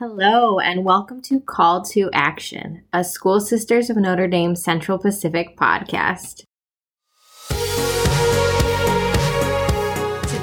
Hello, 0.00 0.58
and 0.58 0.84
welcome 0.84 1.22
to 1.22 1.38
Call 1.38 1.84
to 1.84 2.10
Action, 2.12 2.82
a 2.92 3.04
School 3.04 3.38
Sisters 3.38 3.90
of 3.90 3.96
Notre 3.96 4.26
Dame 4.26 4.56
Central 4.56 4.98
Pacific 4.98 5.56
podcast. 5.56 6.42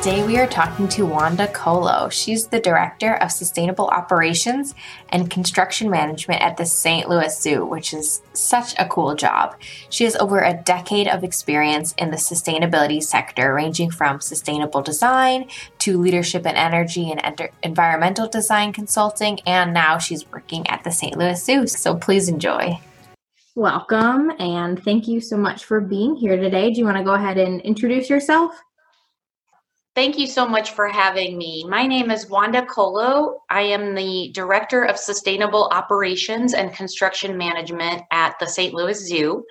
Today 0.01 0.25
we 0.25 0.39
are 0.39 0.47
talking 0.47 0.87
to 0.87 1.05
Wanda 1.05 1.47
Colo. 1.49 2.09
She's 2.09 2.47
the 2.47 2.59
Director 2.59 3.17
of 3.17 3.31
Sustainable 3.31 3.85
Operations 3.89 4.73
and 5.09 5.29
Construction 5.29 5.91
Management 5.91 6.41
at 6.41 6.57
the 6.57 6.65
St. 6.65 7.07
Louis 7.07 7.39
Zoo, 7.39 7.67
which 7.67 7.93
is 7.93 8.23
such 8.33 8.73
a 8.79 8.87
cool 8.87 9.13
job. 9.13 9.55
She 9.91 10.05
has 10.05 10.15
over 10.15 10.39
a 10.39 10.59
decade 10.65 11.07
of 11.07 11.23
experience 11.23 11.93
in 11.99 12.09
the 12.09 12.17
sustainability 12.17 13.03
sector, 13.03 13.53
ranging 13.53 13.91
from 13.91 14.21
sustainable 14.21 14.81
design 14.81 15.47
to 15.77 16.01
leadership 16.01 16.47
in 16.47 16.55
energy 16.55 17.11
and 17.11 17.23
enter- 17.23 17.51
environmental 17.61 18.27
design 18.27 18.73
consulting, 18.73 19.39
and 19.45 19.71
now 19.71 19.99
she's 19.99 20.27
working 20.31 20.67
at 20.67 20.83
the 20.83 20.91
St. 20.91 21.15
Louis 21.15 21.45
Zoo. 21.45 21.67
So 21.67 21.93
please 21.93 22.27
enjoy. 22.27 22.79
Welcome, 23.53 24.31
and 24.39 24.83
thank 24.83 25.07
you 25.07 25.21
so 25.21 25.37
much 25.37 25.63
for 25.63 25.79
being 25.79 26.15
here 26.15 26.37
today. 26.37 26.71
Do 26.71 26.79
you 26.79 26.85
want 26.85 26.97
to 26.97 27.03
go 27.03 27.13
ahead 27.13 27.37
and 27.37 27.61
introduce 27.61 28.09
yourself? 28.09 28.59
Thank 29.93 30.17
you 30.17 30.25
so 30.25 30.47
much 30.47 30.71
for 30.71 30.87
having 30.87 31.37
me. 31.37 31.65
My 31.67 31.85
name 31.85 32.11
is 32.11 32.29
Wanda 32.29 32.65
Colo. 32.65 33.41
I 33.49 33.63
am 33.63 33.93
the 33.93 34.31
Director 34.33 34.83
of 34.83 34.95
Sustainable 34.97 35.67
Operations 35.73 36.53
and 36.53 36.73
Construction 36.73 37.37
Management 37.37 38.03
at 38.09 38.39
the 38.39 38.47
St. 38.47 38.73
Louis 38.73 38.97
Zoo. 39.05 39.43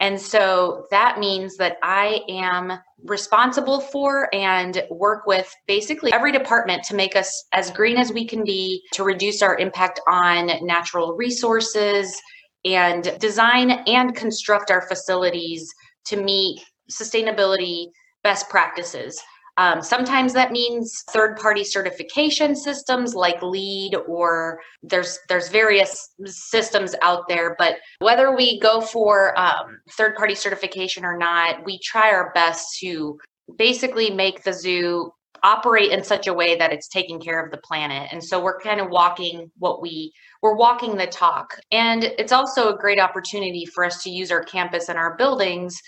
And 0.00 0.18
so 0.18 0.86
that 0.90 1.18
means 1.18 1.58
that 1.58 1.76
I 1.82 2.22
am 2.30 2.78
responsible 3.04 3.80
for 3.80 4.34
and 4.34 4.82
work 4.90 5.26
with 5.26 5.52
basically 5.66 6.14
every 6.14 6.32
department 6.32 6.82
to 6.84 6.96
make 6.96 7.14
us 7.14 7.44
as 7.52 7.70
green 7.70 7.98
as 7.98 8.10
we 8.10 8.26
can 8.26 8.42
be, 8.42 8.82
to 8.94 9.04
reduce 9.04 9.42
our 9.42 9.58
impact 9.58 10.00
on 10.08 10.50
natural 10.62 11.14
resources, 11.14 12.18
and 12.64 13.18
design 13.20 13.70
and 13.86 14.16
construct 14.16 14.70
our 14.70 14.88
facilities 14.88 15.70
to 16.06 16.16
meet 16.16 16.58
sustainability 16.90 17.88
best 18.22 18.48
practices. 18.48 19.22
Um, 19.56 19.82
sometimes 19.82 20.32
that 20.32 20.50
means 20.50 21.04
third-party 21.10 21.64
certification 21.64 22.56
systems 22.56 23.14
like 23.14 23.40
LEED, 23.42 23.94
or 24.08 24.60
there's 24.82 25.18
there's 25.28 25.48
various 25.48 26.10
systems 26.24 26.94
out 27.02 27.28
there. 27.28 27.54
But 27.58 27.76
whether 28.00 28.34
we 28.34 28.58
go 28.58 28.80
for 28.80 29.38
um, 29.38 29.78
third-party 29.92 30.34
certification 30.34 31.04
or 31.04 31.16
not, 31.16 31.64
we 31.64 31.78
try 31.78 32.10
our 32.10 32.32
best 32.34 32.78
to 32.80 33.18
basically 33.56 34.10
make 34.10 34.42
the 34.42 34.52
zoo 34.52 35.12
operate 35.44 35.92
in 35.92 36.02
such 36.02 36.26
a 36.26 36.32
way 36.32 36.56
that 36.56 36.72
it's 36.72 36.88
taking 36.88 37.20
care 37.20 37.44
of 37.44 37.50
the 37.50 37.58
planet. 37.58 38.08
And 38.10 38.24
so 38.24 38.42
we're 38.42 38.58
kind 38.60 38.80
of 38.80 38.88
walking 38.88 39.52
what 39.58 39.82
we 39.82 40.12
we're 40.42 40.56
walking 40.56 40.96
the 40.96 41.06
talk. 41.06 41.54
And 41.70 42.04
it's 42.04 42.32
also 42.32 42.74
a 42.74 42.78
great 42.78 42.98
opportunity 42.98 43.66
for 43.66 43.84
us 43.84 44.02
to 44.02 44.10
use 44.10 44.30
our 44.30 44.42
campus 44.42 44.88
and 44.88 44.98
our 44.98 45.16
buildings 45.16 45.78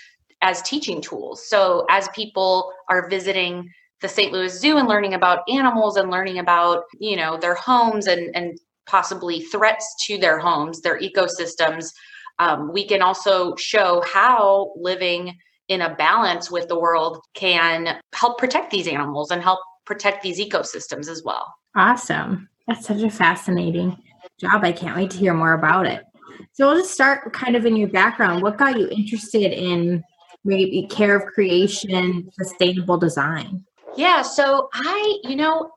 as 0.47 0.63
teaching 0.63 1.01
tools. 1.01 1.49
So 1.49 1.85
as 1.91 2.09
people 2.15 2.73
are 2.89 3.11
visiting 3.11 3.69
the 4.01 4.09
St. 4.09 4.33
Louis 4.33 4.57
Zoo 4.57 4.77
and 4.77 4.87
learning 4.87 5.15
about 5.15 5.41
animals 5.53 5.97
and 5.97 6.09
learning 6.09 6.39
about, 6.39 6.85
you 7.01 7.17
know, 7.17 7.37
their 7.37 7.57
homes 7.57 8.07
and 8.07 8.35
and 8.37 8.59
possibly 8.87 9.41
threats 9.41 9.87
to 10.07 10.17
their 10.17 10.39
homes, 10.39 10.81
their 10.81 11.01
ecosystems, 11.01 11.91
um, 12.39 12.73
we 12.73 12.87
can 12.87 13.03
also 13.03 13.57
show 13.57 14.01
how 14.07 14.73
living 14.77 15.37
in 15.67 15.81
a 15.81 15.97
balance 15.97 16.49
with 16.49 16.69
the 16.69 16.79
world 16.79 17.19
can 17.35 17.99
help 18.15 18.39
protect 18.39 18.71
these 18.71 18.87
animals 18.87 19.33
and 19.33 19.43
help 19.43 19.59
protect 19.85 20.23
these 20.23 20.39
ecosystems 20.39 21.09
as 21.09 21.25
well. 21.25 21.53
Awesome. 21.75 22.49
That's 22.69 22.87
such 22.87 23.03
a 23.03 23.11
fascinating 23.11 23.97
job. 24.39 24.63
I 24.63 24.71
can't 24.71 24.97
wait 24.97 25.11
to 25.11 25.17
hear 25.17 25.35
more 25.35 25.55
about 25.55 25.87
it. 25.87 26.05
So 26.53 26.69
we'll 26.69 26.79
just 26.79 26.95
start 26.95 27.33
kind 27.33 27.57
of 27.57 27.67
in 27.67 27.75
your 27.75 27.89
background. 27.89 28.43
What 28.43 28.57
got 28.57 28.79
you 28.79 28.89
interested 28.89 29.53
in 29.53 30.05
maybe 30.47 30.87
care 30.89 31.17
of 31.17 31.27
creation, 31.27 32.31
sustainable 32.33 32.97
design? 32.97 33.65
Yeah, 33.97 34.23
so 34.23 34.69
I, 34.73 35.19
you 35.25 35.37
know, 35.37 35.71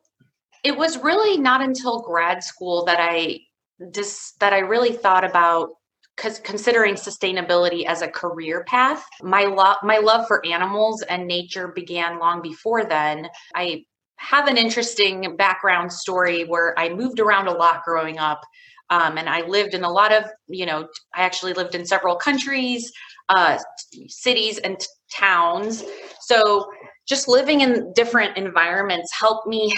it 0.64 0.78
was 0.78 0.98
really 0.98 1.38
not 1.38 1.62
until 1.62 2.02
grad 2.02 2.44
school 2.44 2.86
that 2.86 2.98
I 3.00 3.40
just 3.92 4.40
that 4.40 4.54
I 4.54 4.60
really 4.60 4.92
thought 4.92 5.24
about 5.24 5.70
because 6.20 6.40
considering 6.40 6.96
sustainability 6.96 7.86
as 7.86 8.02
a 8.02 8.08
career 8.08 8.66
path 8.66 9.06
my 9.22 9.46
love 9.46 9.78
my 9.84 9.98
love 9.98 10.28
for 10.28 10.46
animals 10.46 11.02
and 11.04 11.26
nature 11.26 11.70
began 11.70 12.20
long 12.20 12.42
before 12.42 12.84
then 12.84 13.26
i 13.56 13.82
have 14.18 14.48
an 14.48 14.58
interesting 14.58 15.38
background 15.38 15.90
story 15.90 16.44
where 16.44 16.78
i 16.78 16.90
moved 16.90 17.22
around 17.22 17.48
a 17.48 17.54
lot 17.54 17.84
growing 17.86 18.18
up 18.18 18.42
um, 18.90 19.18
and 19.18 19.30
i 19.30 19.48
lived 19.48 19.74
in 19.74 19.86
a 19.86 19.90
lot 19.90 20.12
of 20.12 20.26
you 20.50 20.66
know 20.66 20.86
i 21.14 21.22
actually 21.22 21.54
lived 21.54 21.74
in 21.74 21.86
several 21.86 22.18
countries 22.18 22.92
uh, 23.30 23.58
cities 24.08 24.58
and 24.60 24.80
t- 24.80 24.88
towns. 25.16 25.84
So 26.22 26.66
just 27.08 27.28
living 27.28 27.62
in 27.62 27.94
different 27.94 28.38
environments 28.38 29.12
helped 29.18 29.48
me 29.48 29.74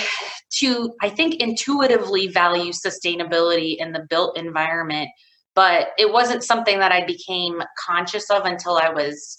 to, 0.58 0.94
I 1.02 1.10
think, 1.10 1.36
intuitively 1.36 2.28
value 2.28 2.72
sustainability 2.72 3.78
in 3.78 3.92
the 3.92 4.06
built 4.10 4.38
environment. 4.38 5.10
But 5.54 5.90
it 5.98 6.12
wasn't 6.12 6.44
something 6.44 6.80
that 6.80 6.92
I 6.92 7.06
became 7.06 7.62
conscious 7.78 8.30
of 8.30 8.46
until 8.46 8.78
I 8.78 8.90
was 8.90 9.38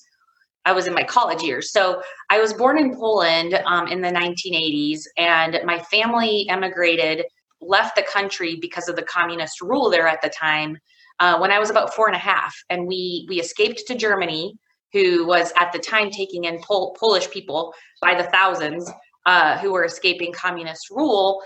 I 0.65 0.71
was 0.73 0.87
in 0.87 0.95
my 0.95 1.03
college 1.03 1.43
years. 1.43 1.73
So 1.73 2.01
I 2.31 2.41
was 2.41 2.53
born 2.53 2.79
in 2.79 2.95
Poland 2.95 3.61
um, 3.67 3.89
in 3.89 4.01
the 4.01 4.11
1980s, 4.11 5.01
and 5.19 5.59
my 5.65 5.81
family 5.81 6.47
emigrated, 6.49 7.25
left 7.61 7.97
the 7.97 8.05
country 8.05 8.59
because 8.61 8.89
of 8.89 8.95
the 8.95 9.03
communist 9.03 9.61
rule 9.61 9.91
there 9.91 10.07
at 10.07 10.23
the 10.23 10.29
time 10.29 10.79
uh, 11.23 11.39
when 11.39 11.53
I 11.53 11.61
was 11.61 11.71
about 11.71 11.95
four 11.95 12.09
and 12.09 12.17
a 12.17 12.19
half, 12.19 12.53
and 12.69 12.85
we 12.89 13.27
we 13.29 13.39
escaped 13.39 13.85
to 13.87 13.95
Germany, 13.95 14.55
who 14.93 15.25
was 15.25 15.53
at 15.57 15.73
the 15.73 15.79
time 15.79 16.11
taking 16.11 16.45
in 16.45 16.59
Pol- 16.61 16.97
Polish 16.99 17.31
people 17.31 17.73
by 18.03 18.15
the 18.15 18.25
thousands. 18.25 18.91
Uh, 19.25 19.57
who 19.59 19.71
were 19.71 19.85
escaping 19.85 20.33
communist 20.33 20.91
rule, 20.91 21.41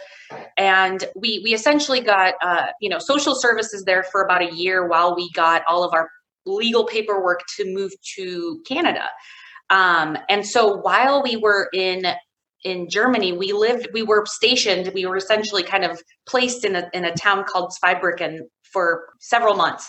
and 0.57 1.05
we 1.15 1.43
we 1.45 1.53
essentially 1.53 2.01
got 2.01 2.33
uh, 2.41 2.69
you 2.81 2.89
know 2.89 2.99
social 2.99 3.35
services 3.35 3.85
there 3.85 4.03
for 4.03 4.25
about 4.25 4.41
a 4.41 4.51
year 4.55 4.89
while 4.89 5.15
we 5.15 5.31
got 5.33 5.63
all 5.69 5.85
of 5.85 5.93
our 5.93 6.09
legal 6.47 6.87
paperwork 6.87 7.43
to 7.55 7.71
move 7.75 7.93
to 8.15 8.63
Canada. 8.67 9.05
Um, 9.69 10.17
and 10.31 10.47
so 10.47 10.79
while 10.79 11.23
we 11.23 11.37
were 11.37 11.69
in 11.75 12.07
in 12.67 12.89
Germany, 12.89 13.33
we 13.33 13.53
lived, 13.53 13.87
we 13.93 14.03
were 14.03 14.25
stationed, 14.27 14.91
we 14.93 15.07
were 15.07 15.17
essentially 15.17 15.63
kind 15.63 15.85
of 15.85 16.03
placed 16.27 16.65
in 16.65 16.75
a 16.75 16.91
in 16.93 17.05
a 17.05 17.15
town 17.15 17.45
called 17.45 17.73
Zweibrücken 17.73 18.41
for 18.73 19.07
several 19.21 19.55
months. 19.55 19.89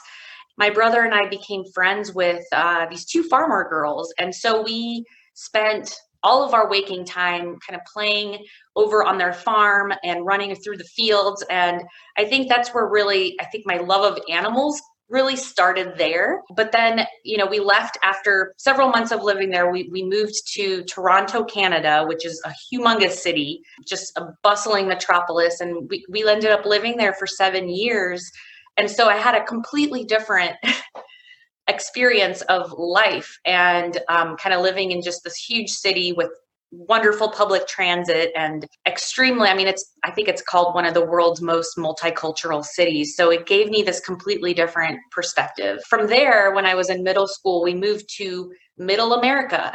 My 0.57 0.69
brother 0.69 1.01
and 1.01 1.13
I 1.13 1.27
became 1.27 1.63
friends 1.73 2.13
with 2.13 2.43
uh, 2.51 2.85
these 2.87 3.05
two 3.05 3.23
farmer 3.23 3.67
girls. 3.67 4.13
And 4.19 4.33
so 4.33 4.61
we 4.61 5.03
spent 5.33 5.95
all 6.23 6.43
of 6.43 6.53
our 6.53 6.69
waking 6.69 7.05
time 7.05 7.57
kind 7.67 7.79
of 7.79 7.81
playing 7.91 8.43
over 8.75 9.03
on 9.03 9.17
their 9.17 9.33
farm 9.33 9.91
and 10.03 10.25
running 10.25 10.55
through 10.55 10.77
the 10.77 10.91
fields. 10.95 11.43
And 11.49 11.81
I 12.17 12.25
think 12.25 12.47
that's 12.47 12.69
where 12.69 12.87
really, 12.87 13.35
I 13.39 13.45
think 13.45 13.65
my 13.65 13.77
love 13.77 14.03
of 14.11 14.21
animals 14.29 14.81
really 15.09 15.35
started 15.35 15.93
there. 15.97 16.41
But 16.55 16.71
then, 16.71 17.05
you 17.23 17.37
know, 17.37 17.45
we 17.45 17.59
left 17.59 17.97
after 18.03 18.53
several 18.57 18.89
months 18.89 19.11
of 19.11 19.23
living 19.23 19.49
there. 19.49 19.71
We, 19.71 19.89
we 19.91 20.03
moved 20.03 20.35
to 20.53 20.83
Toronto, 20.83 21.43
Canada, 21.43 22.03
which 22.05 22.25
is 22.25 22.41
a 22.45 22.53
humongous 22.71 23.13
city, 23.13 23.61
just 23.87 24.17
a 24.17 24.27
bustling 24.43 24.87
metropolis. 24.87 25.61
And 25.61 25.89
we, 25.89 26.05
we 26.09 26.27
ended 26.27 26.51
up 26.51 26.65
living 26.65 26.97
there 26.97 27.13
for 27.13 27.25
seven 27.25 27.69
years 27.69 28.29
and 28.77 28.89
so 28.89 29.07
i 29.07 29.17
had 29.17 29.35
a 29.35 29.43
completely 29.43 30.03
different 30.05 30.55
experience 31.67 32.41
of 32.43 32.71
life 32.77 33.37
and 33.43 33.99
um, 34.07 34.37
kind 34.37 34.55
of 34.55 34.61
living 34.61 34.91
in 34.91 35.01
just 35.01 35.23
this 35.25 35.35
huge 35.35 35.69
city 35.69 36.13
with 36.13 36.29
wonderful 36.71 37.29
public 37.29 37.65
transit 37.65 38.31
and 38.35 38.67
extremely 38.85 39.47
i 39.47 39.55
mean 39.55 39.67
it's 39.67 39.93
i 40.03 40.11
think 40.11 40.27
it's 40.27 40.41
called 40.41 40.75
one 40.75 40.85
of 40.85 40.93
the 40.93 41.05
world's 41.05 41.41
most 41.41 41.77
multicultural 41.77 42.63
cities. 42.63 43.15
So 43.15 43.31
it 43.31 43.45
gave 43.45 43.69
me 43.69 43.83
this 43.83 44.01
completely 44.01 44.53
different 44.53 44.99
perspective. 45.11 45.79
From 45.89 46.07
there 46.07 46.53
when 46.53 46.65
i 46.65 46.75
was 46.75 46.89
in 46.89 47.03
middle 47.03 47.27
school 47.27 47.63
we 47.63 47.73
moved 47.73 48.09
to 48.17 48.51
middle 48.77 49.13
america 49.13 49.73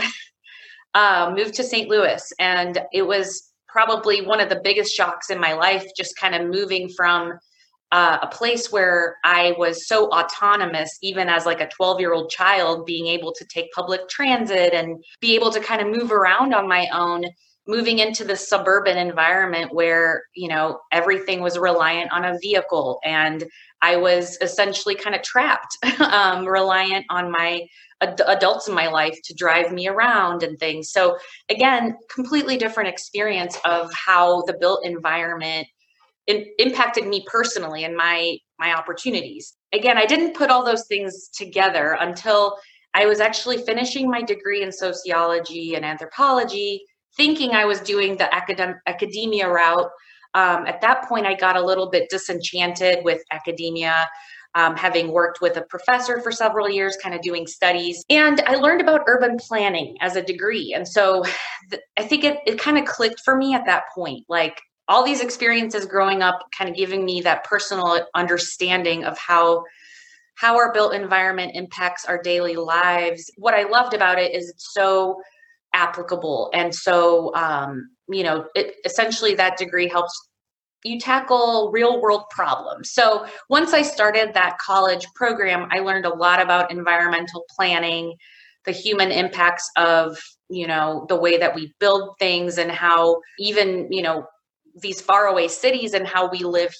uh, 0.95 1.33
moved 1.37 1.55
to 1.55 1.65
st 1.65 1.89
louis. 1.89 2.31
And 2.39 2.81
it 2.93 3.07
was 3.07 3.53
probably 3.69 4.27
one 4.27 4.41
of 4.41 4.51
the 4.51 4.61
biggest 4.63 4.95
shocks 4.95 5.31
in 5.31 5.41
my 5.41 5.55
life 5.55 5.87
just 5.97 6.17
kind 6.19 6.35
of 6.35 6.47
moving 6.47 6.91
from 6.91 7.33
uh, 7.93 8.19
a 8.23 8.27
place 8.27 8.73
where 8.73 9.19
I 9.23 9.55
was 9.59 9.87
so 9.87 10.09
autonomous, 10.09 10.99
even 11.03 11.29
as 11.29 11.45
like 11.45 11.61
a 11.61 11.69
12 11.69 12.01
year 12.01 12.15
old 12.15 12.31
child, 12.31 12.87
being 12.87 13.07
able 13.07 13.33
to 13.35 13.45
take 13.45 13.71
public 13.73 14.09
transit 14.09 14.73
and 14.73 15.05
be 15.21 15.35
able 15.35 15.53
to 15.53 15.61
kind 15.61 15.83
of 15.83 15.89
move 15.89 16.11
around 16.11 16.55
on 16.55 16.67
my 16.67 16.89
own, 16.89 17.23
moving 17.69 17.99
into 17.99 18.25
the 18.25 18.35
suburban 18.35 18.97
environment 18.97 19.75
where, 19.75 20.23
you 20.35 20.49
know, 20.49 20.81
everything 20.91 21.43
was 21.43 21.59
reliant 21.59 22.11
on 22.13 22.25
a 22.25 22.39
vehicle. 22.41 22.99
And 23.05 23.45
I 23.83 23.97
was 23.97 24.39
essentially 24.41 24.95
kind 24.95 25.15
of 25.15 25.21
trapped, 25.21 25.77
um, 26.01 26.47
reliant 26.47 27.05
on 27.11 27.31
my 27.31 27.67
ad- 28.01 28.23
adults 28.27 28.69
in 28.69 28.75
my 28.75 28.89
life 28.89 29.19
to 29.25 29.35
drive 29.35 29.71
me 29.71 29.87
around 29.87 30.43
and 30.43 30.59
things. 30.59 30.91
So, 30.91 31.19
again, 31.51 31.99
completely 32.13 32.57
different 32.57 32.89
experience 32.89 33.59
of 33.67 33.93
how 33.93 34.45
the 34.47 34.55
built 34.59 34.87
environment 34.87 35.69
in, 36.27 36.47
impacted 36.59 37.07
me 37.07 37.25
personally 37.27 37.85
and 37.85 37.97
my 37.97 38.39
my 38.59 38.75
opportunities. 38.75 39.55
Again, 39.73 39.99
I 39.99 40.07
didn't 40.07 40.35
put 40.35 40.51
all 40.51 40.65
those 40.65 40.87
things 40.87 41.29
together 41.29 41.97
until 42.01 42.57
I 42.95 43.07
was 43.07 43.21
actually 43.21 43.59
finishing 43.59 44.11
my 44.11 44.23
degree 44.23 44.63
in 44.63 44.71
sociology 44.71 45.75
and 45.75 45.85
anthropology, 45.85 46.85
thinking 47.17 47.53
I 47.53 47.65
was 47.65 47.81
doing 47.81 48.17
the 48.17 48.33
academic 48.35 48.77
academia 48.87 49.49
route. 49.49 49.91
Um, 50.35 50.67
at 50.67 50.81
that 50.81 51.09
point, 51.09 51.27
I 51.27 51.35
got 51.35 51.57
a 51.57 51.65
little 51.65 51.91
bit 51.91 52.09
disenchanted 52.09 53.05
with 53.05 53.23
academia 53.31 54.09
um, 54.55 54.77
having 54.77 55.13
worked 55.13 55.41
with 55.41 55.57
a 55.57 55.63
professor 55.63 56.21
for 56.21 56.31
several 56.31 56.69
years, 56.69 56.97
kind 57.03 57.15
of 57.15 57.23
doing 57.23 57.47
studies. 57.47 58.05
And 58.11 58.41
I 58.43 58.57
learned 58.57 58.81
about 58.81 59.03
urban 59.07 59.39
planning 59.39 59.97
as 60.01 60.17
a 60.17 60.23
degree. 60.23 60.75
And 60.75 60.87
so 60.87 61.25
th- 61.71 61.83
I 61.97 62.03
think 62.03 62.25
it, 62.25 62.39
it 62.47 62.59
kind 62.59 62.79
of 62.79 62.85
clicked 62.85 63.21
for 63.25 63.37
me 63.37 63.55
at 63.55 63.65
that 63.67 63.85
point. 63.95 64.25
Like 64.29 64.61
all 64.93 65.03
these 65.03 65.23
experiences 65.23 65.87
growing 65.87 66.21
up, 66.21 66.39
kind 66.57 66.69
of 66.69 66.77
giving 66.77 67.03
me 67.03 67.23
that 67.23 67.45
personal 67.45 68.07
understanding 68.15 69.05
of 69.05 69.17
how 69.17 69.65
how 70.35 70.57
our 70.57 70.73
built 70.73 70.93
environment 70.93 71.53
impacts 71.55 72.05
our 72.05 72.21
daily 72.21 72.57
lives. 72.57 73.31
What 73.37 73.55
I 73.55 73.63
loved 73.63 73.95
about 73.95 74.19
it 74.19 74.35
is 74.35 74.51
it's 74.51 74.75
so 74.75 75.21
applicable 75.73 76.51
and 76.53 76.75
so 76.75 77.35
um, 77.35 77.89
you 78.11 78.23
know 78.23 78.45
it 78.55 78.75
essentially 78.85 79.35
that 79.37 79.57
degree 79.57 79.89
helps 79.89 80.29
you 80.85 81.01
tackle 81.01 81.71
real 81.73 82.03
world 82.03 82.25
problems. 82.29 82.91
So 82.91 83.27
once 83.49 83.73
I 83.73 83.83
started 83.83 84.35
that 84.35 84.59
college 84.59 85.07
program, 85.15 85.69
I 85.71 85.79
learned 85.79 86.05
a 86.05 86.15
lot 86.15 86.43
about 86.43 86.71
environmental 86.71 87.45
planning, 87.57 88.15
the 88.67 88.73
human 88.73 89.11
impacts 89.11 89.71
of, 89.77 90.19
you 90.51 90.67
know, 90.67 91.07
the 91.09 91.17
way 91.17 91.39
that 91.39 91.55
we 91.55 91.73
build 91.79 92.19
things 92.19 92.59
and 92.59 92.71
how 92.71 93.21
even, 93.39 93.93
you 93.93 94.03
know, 94.03 94.27
these 94.81 95.01
faraway 95.01 95.49
cities 95.49 95.95
and 95.95 96.07
how 96.07 96.31
we 96.31 96.41
live 96.41 96.75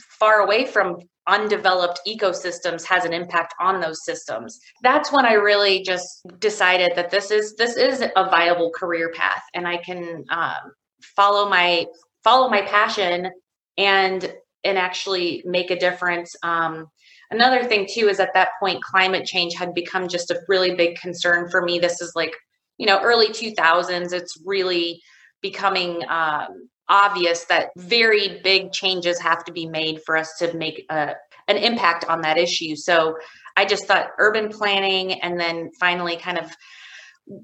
far 0.00 0.40
away 0.40 0.64
from 0.64 0.98
undeveloped 1.26 2.00
ecosystems 2.06 2.84
has 2.84 3.04
an 3.04 3.12
impact 3.12 3.54
on 3.60 3.80
those 3.80 4.04
systems. 4.04 4.58
That's 4.82 5.12
when 5.12 5.26
i 5.26 5.34
really 5.34 5.82
just 5.82 6.26
decided 6.38 6.92
that 6.96 7.10
this 7.10 7.30
is 7.30 7.54
this 7.56 7.76
is 7.76 8.00
a 8.00 8.24
viable 8.24 8.70
career 8.70 9.12
path 9.14 9.42
and 9.54 9.68
i 9.68 9.76
can 9.76 10.24
um, 10.30 10.72
follow 11.02 11.48
my 11.48 11.86
follow 12.24 12.48
my 12.48 12.62
passion 12.62 13.30
and 13.76 14.34
and 14.64 14.76
actually 14.76 15.42
make 15.46 15.70
a 15.70 15.78
difference. 15.78 16.34
Um, 16.42 16.86
another 17.30 17.64
thing 17.64 17.86
too 17.88 18.08
is 18.08 18.20
at 18.20 18.34
that 18.34 18.50
point 18.60 18.82
climate 18.82 19.24
change 19.24 19.54
had 19.54 19.72
become 19.72 20.08
just 20.08 20.30
a 20.30 20.40
really 20.48 20.74
big 20.74 20.96
concern 20.96 21.48
for 21.48 21.62
me. 21.62 21.78
This 21.78 22.00
is 22.00 22.12
like 22.14 22.34
you 22.78 22.86
know 22.86 23.00
early 23.02 23.28
2000s 23.28 24.12
it's 24.12 24.40
really 24.44 25.00
becoming 25.42 26.02
um, 26.08 26.68
obvious 26.88 27.44
that 27.44 27.70
very 27.76 28.40
big 28.42 28.72
changes 28.72 29.18
have 29.18 29.44
to 29.44 29.52
be 29.52 29.66
made 29.66 30.00
for 30.04 30.16
us 30.16 30.34
to 30.38 30.52
make 30.56 30.86
a, 30.90 31.14
an 31.48 31.56
impact 31.56 32.04
on 32.06 32.20
that 32.20 32.38
issue 32.38 32.74
so 32.74 33.16
i 33.56 33.64
just 33.64 33.86
thought 33.86 34.10
urban 34.18 34.48
planning 34.48 35.20
and 35.20 35.38
then 35.38 35.70
finally 35.78 36.16
kind 36.16 36.38
of 36.38 36.50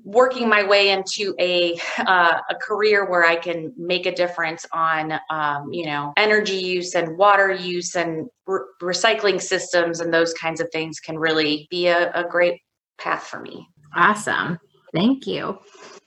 working 0.04 0.48
my 0.48 0.64
way 0.64 0.90
into 0.90 1.34
a 1.38 1.78
uh, 1.98 2.40
a 2.48 2.54
career 2.54 3.08
where 3.08 3.24
I 3.24 3.36
can 3.36 3.72
make 3.76 4.06
a 4.06 4.14
difference 4.14 4.66
on 4.72 5.18
um, 5.30 5.72
you 5.72 5.86
know 5.86 6.12
energy 6.16 6.56
use 6.56 6.94
and 6.94 7.16
water 7.16 7.52
use 7.52 7.94
and 7.94 8.28
re- 8.46 8.60
recycling 8.82 9.40
systems 9.40 10.00
and 10.00 10.12
those 10.12 10.32
kinds 10.34 10.60
of 10.60 10.68
things 10.72 11.00
can 11.00 11.18
really 11.18 11.66
be 11.70 11.86
a, 11.88 12.10
a 12.12 12.24
great 12.24 12.60
path 12.98 13.24
for 13.24 13.40
me. 13.40 13.68
Awesome, 13.94 14.58
thank 14.94 15.26
you. 15.26 15.58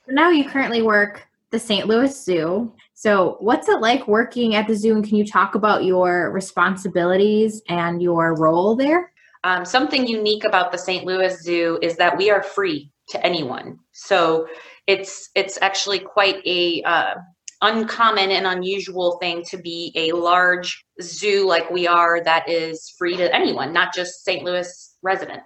Now 0.08 0.30
you 0.30 0.50
currently 0.50 0.82
work 0.82 1.28
the 1.52 1.60
St. 1.60 1.88
Louis 1.88 2.24
Zoo. 2.24 2.74
So, 3.00 3.38
what's 3.42 3.70
it 3.70 3.80
like 3.80 4.08
working 4.08 4.56
at 4.56 4.66
the 4.66 4.74
zoo, 4.74 4.96
and 4.96 5.08
can 5.08 5.18
you 5.18 5.24
talk 5.24 5.54
about 5.54 5.84
your 5.84 6.32
responsibilities 6.32 7.62
and 7.70 8.02
your 8.02 8.34
role 8.34 8.76
there? 8.76 9.12
Um, 9.44 9.66
something 9.66 10.08
unique 10.08 10.44
about 10.44 10.72
the 10.72 10.80
St. 10.80 11.06
Louis 11.06 11.40
Zoo 11.44 11.78
is 11.84 11.96
that 11.98 12.18
we 12.18 12.32
are 12.32 12.42
free 12.42 12.92
to 13.10 13.24
anyone. 13.24 13.78
So 13.92 14.48
it's 14.88 15.30
it's 15.36 15.60
actually 15.62 16.00
quite 16.00 16.42
a 16.48 16.82
uh, 16.86 17.14
uncommon 17.62 18.32
and 18.32 18.48
unusual 18.48 19.20
thing 19.20 19.44
to 19.50 19.58
be 19.60 19.92
a 19.94 20.14
large 20.14 20.84
zoo 21.00 21.48
like 21.48 21.70
we 21.70 21.86
are 21.86 22.24
that 22.24 22.50
is 22.50 22.96
free 22.98 23.16
to 23.18 23.32
anyone, 23.32 23.74
not 23.74 23.94
just 23.94 24.26
St. 24.26 24.44
Louis 24.44 24.87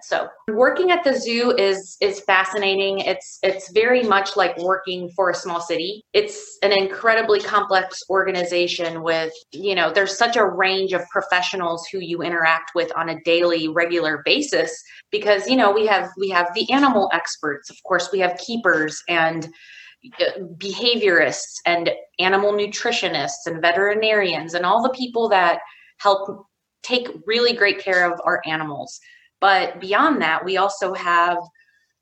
So 0.02 0.28
working 0.48 0.90
at 0.90 1.04
the 1.04 1.14
zoo 1.18 1.54
is 1.56 1.96
is 2.00 2.20
fascinating. 2.20 3.00
It's 3.00 3.38
it's 3.42 3.70
very 3.72 4.02
much 4.02 4.36
like 4.36 4.56
working 4.58 5.10
for 5.14 5.30
a 5.30 5.34
small 5.34 5.60
city. 5.60 6.02
It's 6.12 6.58
an 6.62 6.72
incredibly 6.72 7.40
complex 7.40 8.02
organization 8.10 9.02
with, 9.02 9.32
you 9.52 9.74
know, 9.74 9.92
there's 9.92 10.16
such 10.16 10.36
a 10.36 10.44
range 10.44 10.92
of 10.92 11.02
professionals 11.10 11.86
who 11.90 11.98
you 11.98 12.22
interact 12.22 12.72
with 12.74 12.90
on 12.96 13.08
a 13.08 13.20
daily 13.22 13.68
regular 13.68 14.22
basis 14.24 14.72
because, 15.10 15.46
you 15.48 15.56
know, 15.56 15.72
we 15.72 15.86
have 15.86 16.10
we 16.18 16.28
have 16.30 16.48
the 16.54 16.70
animal 16.72 17.10
experts, 17.12 17.70
of 17.70 17.76
course, 17.84 18.10
we 18.12 18.20
have 18.20 18.36
keepers 18.38 19.02
and 19.08 19.48
uh, 20.20 20.24
behaviorists 20.56 21.60
and 21.64 21.90
animal 22.18 22.52
nutritionists 22.52 23.46
and 23.46 23.60
veterinarians 23.60 24.54
and 24.54 24.66
all 24.66 24.82
the 24.82 24.90
people 24.90 25.28
that 25.28 25.60
help 25.98 26.46
take 26.82 27.08
really 27.26 27.52
great 27.52 27.78
care 27.78 28.10
of 28.10 28.20
our 28.24 28.42
animals. 28.46 28.98
But 29.42 29.80
beyond 29.80 30.22
that, 30.22 30.44
we 30.44 30.56
also 30.56 30.94
have 30.94 31.36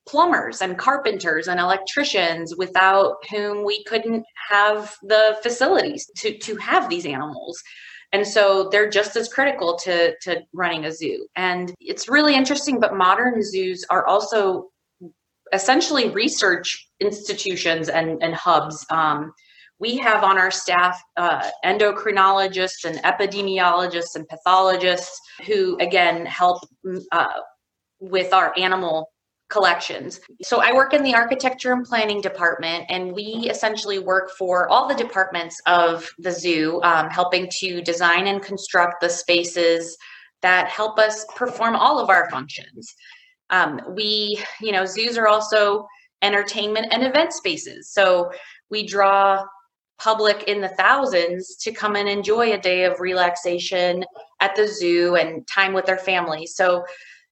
plumbers 0.06 0.60
and 0.60 0.78
carpenters 0.78 1.48
and 1.48 1.58
electricians 1.58 2.54
without 2.56 3.16
whom 3.30 3.64
we 3.64 3.82
couldn't 3.84 4.24
have 4.50 4.94
the 5.02 5.38
facilities 5.42 6.08
to, 6.18 6.36
to 6.38 6.56
have 6.56 6.90
these 6.90 7.06
animals. 7.06 7.60
And 8.12 8.26
so 8.26 8.68
they're 8.70 8.90
just 8.90 9.16
as 9.16 9.32
critical 9.32 9.78
to, 9.84 10.14
to 10.22 10.42
running 10.52 10.84
a 10.84 10.92
zoo. 10.92 11.26
And 11.36 11.72
it's 11.80 12.08
really 12.08 12.34
interesting, 12.34 12.78
but 12.78 12.94
modern 12.94 13.42
zoos 13.42 13.86
are 13.88 14.06
also 14.06 14.68
essentially 15.52 16.10
research 16.10 16.88
institutions 17.00 17.88
and, 17.88 18.22
and 18.22 18.34
hubs. 18.34 18.84
Um, 18.90 19.32
we 19.80 19.96
have 19.96 20.22
on 20.22 20.38
our 20.38 20.50
staff 20.50 21.02
uh, 21.16 21.50
endocrinologists 21.64 22.84
and 22.84 22.98
epidemiologists 22.98 24.14
and 24.14 24.28
pathologists 24.28 25.18
who, 25.46 25.76
again, 25.80 26.26
help 26.26 26.62
mm, 26.86 27.02
uh, 27.12 27.40
with 27.98 28.32
our 28.32 28.52
animal 28.58 29.10
collections. 29.48 30.20
So 30.42 30.60
I 30.62 30.72
work 30.72 30.94
in 30.94 31.02
the 31.02 31.14
architecture 31.14 31.72
and 31.72 31.84
planning 31.84 32.20
department, 32.20 32.84
and 32.88 33.12
we 33.12 33.48
essentially 33.50 33.98
work 33.98 34.30
for 34.38 34.68
all 34.68 34.86
the 34.86 34.94
departments 34.94 35.60
of 35.66 36.08
the 36.18 36.30
zoo, 36.30 36.80
um, 36.82 37.10
helping 37.10 37.48
to 37.60 37.82
design 37.82 38.28
and 38.28 38.40
construct 38.42 39.00
the 39.00 39.08
spaces 39.08 39.96
that 40.42 40.68
help 40.68 40.98
us 40.98 41.26
perform 41.34 41.74
all 41.74 41.98
of 41.98 42.10
our 42.10 42.30
functions. 42.30 42.94
Um, 43.50 43.80
we, 43.96 44.38
you 44.60 44.72
know, 44.72 44.84
zoos 44.86 45.18
are 45.18 45.26
also 45.26 45.86
entertainment 46.22 46.86
and 46.92 47.02
event 47.02 47.32
spaces. 47.32 47.90
So 47.92 48.30
we 48.70 48.86
draw 48.86 49.44
public 50.00 50.44
in 50.44 50.60
the 50.60 50.68
thousands 50.68 51.56
to 51.56 51.70
come 51.70 51.94
and 51.94 52.08
enjoy 52.08 52.52
a 52.52 52.58
day 52.58 52.84
of 52.84 52.98
relaxation 53.00 54.04
at 54.40 54.56
the 54.56 54.66
zoo 54.66 55.14
and 55.16 55.46
time 55.46 55.72
with 55.72 55.84
their 55.84 55.98
family. 55.98 56.46
So 56.46 56.84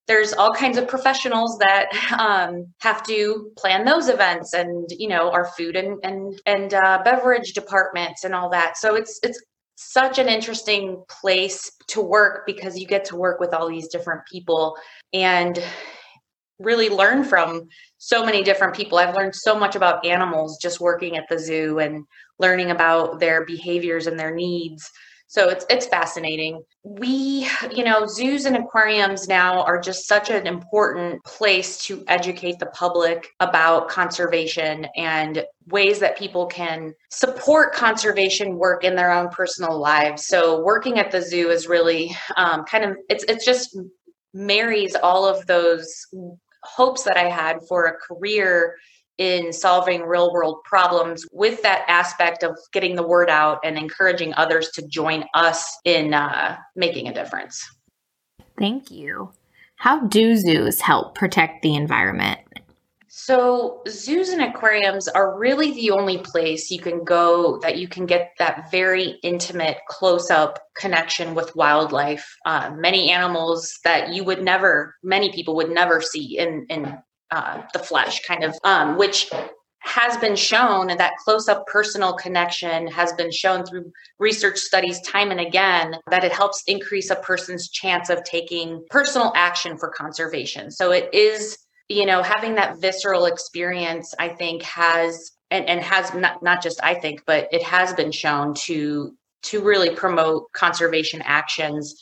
there's 0.07 0.33
all 0.33 0.51
kinds 0.53 0.77
of 0.77 0.87
professionals 0.87 1.57
that 1.59 1.89
um, 2.19 2.67
have 2.81 3.03
to 3.03 3.51
plan 3.57 3.85
those 3.85 4.07
events 4.07 4.53
and 4.53 4.87
you 4.91 5.07
know 5.07 5.31
our 5.31 5.45
food 5.45 5.75
and 5.75 5.99
and 6.03 6.41
and 6.45 6.73
uh, 6.73 7.01
beverage 7.03 7.53
departments 7.53 8.23
and 8.23 8.33
all 8.33 8.49
that 8.49 8.75
so 8.75 8.95
it's 8.95 9.19
it's 9.21 9.39
such 9.75 10.19
an 10.19 10.27
interesting 10.27 11.01
place 11.21 11.71
to 11.87 12.01
work 12.01 12.45
because 12.45 12.77
you 12.77 12.85
get 12.85 13.05
to 13.05 13.15
work 13.15 13.39
with 13.39 13.53
all 13.53 13.69
these 13.69 13.87
different 13.87 14.21
people 14.29 14.75
and 15.13 15.63
really 16.59 16.89
learn 16.89 17.23
from 17.23 17.69
so 17.97 18.25
many 18.25 18.43
different 18.43 18.75
people. 18.75 18.97
I've 18.97 19.15
learned 19.15 19.33
so 19.33 19.57
much 19.57 19.77
about 19.77 20.05
animals 20.05 20.59
just 20.61 20.81
working 20.81 21.15
at 21.15 21.29
the 21.29 21.39
zoo 21.39 21.79
and 21.79 22.03
learning 22.39 22.71
about 22.71 23.19
their 23.19 23.45
behaviors 23.45 24.07
and 24.07 24.19
their 24.19 24.33
needs. 24.33 24.89
So 25.29 25.49
it's 25.49 25.63
it's 25.69 25.85
fascinating. 25.85 26.63
We, 26.83 27.47
you 27.71 27.83
know, 27.83 28.07
zoos 28.07 28.45
and 28.45 28.57
aquariums 28.57 29.27
now 29.27 29.61
are 29.61 29.79
just 29.79 30.07
such 30.07 30.31
an 30.31 30.47
important 30.47 31.23
place 31.23 31.77
to 31.85 32.03
educate 32.07 32.57
the 32.57 32.65
public 32.67 33.27
about 33.39 33.89
conservation 33.89 34.87
and 34.95 35.45
ways 35.67 35.99
that 35.99 36.17
people 36.17 36.47
can 36.47 36.95
support 37.11 37.75
conservation 37.75 38.57
work 38.57 38.83
in 38.83 38.95
their 38.95 39.11
own 39.11 39.29
personal 39.29 39.79
lives. 39.79 40.25
So 40.25 40.63
working 40.63 40.97
at 40.97 41.11
the 41.11 41.21
zoo 41.21 41.51
is 41.51 41.67
really 41.67 42.17
um, 42.35 42.63
kind 42.63 42.83
of 42.83 42.97
it's 43.07 43.23
it's 43.25 43.45
just 43.45 43.77
marries 44.33 44.95
all 44.95 45.27
of 45.27 45.45
those 45.45 46.07
hopes 46.63 47.03
that 47.03 47.17
I 47.17 47.29
had 47.29 47.59
for 47.67 47.85
a 47.85 47.97
career 47.97 48.75
in 49.19 49.51
solving 49.53 50.03
real 50.03 50.31
world 50.33 50.63
problems 50.63 51.25
with 51.31 51.61
that 51.61 51.83
aspect 51.87 52.41
of 52.41 52.57
getting 52.71 52.95
the 52.95 53.07
word 53.07 53.29
out 53.29 53.59
and 53.63 53.77
encouraging 53.77 54.33
others 54.35 54.69
to 54.71 54.87
join 54.87 55.25
us 55.35 55.77
in 55.85 56.13
uh, 56.13 56.57
making 56.75 57.07
a 57.07 57.13
difference. 57.13 57.63
Thank 58.57 58.89
you. 58.89 59.31
How 59.75 60.01
do 60.07 60.35
zoos 60.35 60.81
help 60.81 61.15
protect 61.15 61.61
the 61.61 61.75
environment? 61.75 62.39
So, 63.11 63.81
zoos 63.87 64.29
and 64.29 64.41
aquariums 64.41 65.07
are 65.07 65.37
really 65.37 65.71
the 65.71 65.91
only 65.91 66.19
place 66.19 66.69
you 66.69 66.79
can 66.79 67.03
go 67.03 67.59
that 67.59 67.77
you 67.77 67.87
can 67.87 68.05
get 68.05 68.33
that 68.39 68.69
very 68.71 69.19
intimate, 69.23 69.77
close 69.87 70.29
up 70.29 70.59
connection 70.77 71.33
with 71.33 71.55
wildlife. 71.55 72.35
Uh, 72.45 72.71
many 72.77 73.09
animals 73.11 73.79
that 73.83 74.09
you 74.09 74.23
would 74.23 74.43
never, 74.43 74.95
many 75.01 75.31
people 75.31 75.55
would 75.55 75.71
never 75.71 76.01
see 76.01 76.37
in, 76.37 76.65
in 76.69 76.99
uh, 77.31 77.61
the 77.73 77.79
flesh, 77.79 78.21
kind 78.25 78.43
of, 78.43 78.55
um, 78.63 78.97
which 78.97 79.29
has 79.81 80.17
been 80.17 80.35
shown 80.35 80.89
and 80.89 80.99
that 80.99 81.13
close 81.23 81.47
up 81.47 81.65
personal 81.67 82.13
connection 82.13 82.87
has 82.87 83.13
been 83.13 83.31
shown 83.31 83.65
through 83.65 83.91
research 84.19 84.57
studies 84.57 84.99
time 85.01 85.31
and 85.31 85.39
again 85.39 85.95
that 86.09 86.23
it 86.23 86.31
helps 86.31 86.63
increase 86.67 87.09
a 87.09 87.15
person's 87.15 87.69
chance 87.69 88.09
of 88.09 88.23
taking 88.23 88.83
personal 88.89 89.31
action 89.35 89.77
for 89.77 89.89
conservation. 89.89 90.69
So 90.69 90.91
it 90.91 91.09
is, 91.13 91.57
you 91.87 92.05
know, 92.05 92.21
having 92.21 92.55
that 92.55 92.79
visceral 92.79 93.25
experience, 93.25 94.13
I 94.19 94.29
think 94.29 94.63
has 94.63 95.31
and, 95.49 95.65
and 95.65 95.81
has 95.81 96.13
not, 96.13 96.43
not 96.43 96.61
just 96.61 96.83
I 96.83 96.93
think, 96.93 97.23
but 97.25 97.47
it 97.51 97.63
has 97.63 97.93
been 97.93 98.11
shown 98.11 98.53
to 98.65 99.15
to 99.41 99.63
really 99.63 99.95
promote 99.95 100.51
conservation 100.51 101.21
actions. 101.23 101.95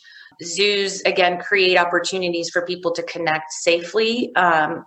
Zoos 0.44 1.02
again 1.02 1.40
create 1.40 1.78
opportunities 1.78 2.50
for 2.50 2.66
people 2.66 2.92
to 2.92 3.04
connect 3.04 3.52
safely. 3.52 4.36
Um, 4.36 4.84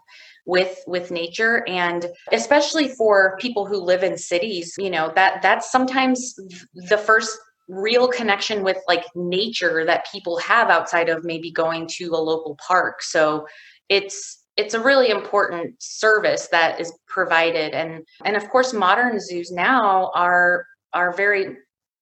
with 0.46 0.78
with 0.86 1.10
nature. 1.10 1.64
And 1.68 2.06
especially 2.32 2.88
for 2.88 3.36
people 3.40 3.66
who 3.66 3.76
live 3.76 4.02
in 4.02 4.16
cities 4.16 4.74
you 4.78 4.90
know 4.90 5.12
that 5.14 5.42
that's 5.42 5.70
sometimes 5.70 6.34
the 6.74 6.98
first 6.98 7.38
real 7.70 8.08
connection 8.08 8.64
with 8.64 8.78
like 8.88 9.04
nature 9.14 9.84
that 9.86 10.06
people 10.10 10.38
have 10.38 10.68
outside 10.70 11.08
of 11.08 11.24
maybe 11.24 11.50
going 11.52 11.86
to 11.86 12.06
a 12.08 12.18
local 12.18 12.58
park. 12.66 13.02
So 13.02 13.46
it's 13.88 14.44
it's 14.56 14.74
a 14.74 14.80
really 14.80 15.10
important 15.10 15.80
service 15.80 16.48
that 16.50 16.80
is 16.80 16.92
provided. 17.06 17.72
And 17.72 18.04
and 18.24 18.36
of 18.36 18.48
course 18.50 18.72
modern 18.72 19.18
zoos 19.20 19.50
now 19.50 20.10
are 20.14 20.66
are 20.92 21.12
very 21.16 21.56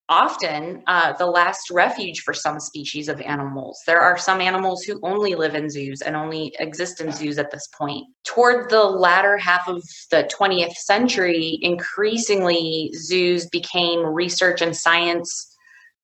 often 0.09 0.83
uh, 0.87 1.13
the 1.15 1.27
last 1.27 1.71
refuge 1.71 2.21
for 2.21 2.33
some 2.33 2.59
species 2.59 3.09
of 3.09 3.21
animals. 3.21 3.81
There 3.87 4.01
are 4.01 4.17
some 4.17 4.41
animals 4.41 4.83
who 4.83 5.01
only 5.03 5.35
live 5.35 5.55
in 5.55 5.69
zoos 5.69 6.01
and 6.01 6.17
only 6.17 6.55
exist 6.59 7.01
in 7.01 7.13
zoos 7.13 7.39
at 7.39 7.51
this 7.51 7.69
point. 7.77 8.07
Toward 8.25 8.71
the 8.71 8.83
latter 8.83 9.37
half 9.37 9.69
of 9.69 9.83
the 10.11 10.29
20th 10.39 10.73
century, 10.73 11.59
increasingly 11.61 12.91
zoos 12.97 13.47
became 13.47 14.01
research 14.01 14.63
and 14.63 14.77
science 14.77 15.55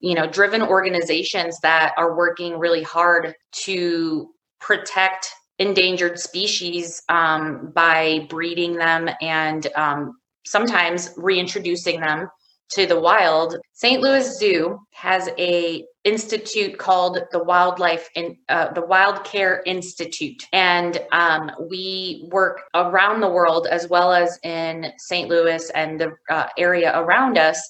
you 0.00 0.14
know 0.14 0.26
driven 0.26 0.60
organizations 0.60 1.58
that 1.60 1.94
are 1.96 2.16
working 2.16 2.58
really 2.58 2.82
hard 2.82 3.34
to 3.52 4.28
protect 4.60 5.30
endangered 5.58 6.18
species 6.18 7.02
um, 7.08 7.72
by 7.74 8.26
breeding 8.28 8.76
them 8.76 9.08
and 9.22 9.68
um, 9.76 10.12
sometimes 10.44 11.10
reintroducing 11.16 12.00
them 12.00 12.28
to 12.70 12.86
the 12.86 12.98
wild. 12.98 13.56
St. 13.72 14.00
Louis 14.00 14.38
Zoo 14.38 14.78
has 14.92 15.28
a 15.38 15.84
institute 16.04 16.78
called 16.78 17.18
the 17.32 17.42
Wildlife 17.42 18.08
in 18.14 18.36
uh, 18.48 18.72
the 18.72 18.84
Wild 18.84 19.24
Care 19.24 19.62
Institute, 19.64 20.46
and 20.52 21.00
um, 21.12 21.50
we 21.70 22.28
work 22.30 22.60
around 22.74 23.20
the 23.20 23.28
world 23.28 23.66
as 23.70 23.88
well 23.88 24.12
as 24.12 24.38
in 24.42 24.92
St. 24.98 25.28
Louis 25.28 25.70
and 25.70 26.00
the 26.00 26.12
uh, 26.30 26.46
area 26.58 26.92
around 26.98 27.38
us 27.38 27.60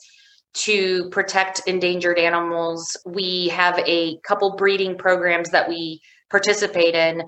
to 0.54 1.08
protect 1.10 1.62
endangered 1.66 2.18
animals. 2.18 2.96
We 3.04 3.48
have 3.48 3.78
a 3.80 4.18
couple 4.26 4.56
breeding 4.56 4.96
programs 4.96 5.50
that 5.50 5.68
we 5.68 6.00
participate 6.30 6.94
in 6.94 7.22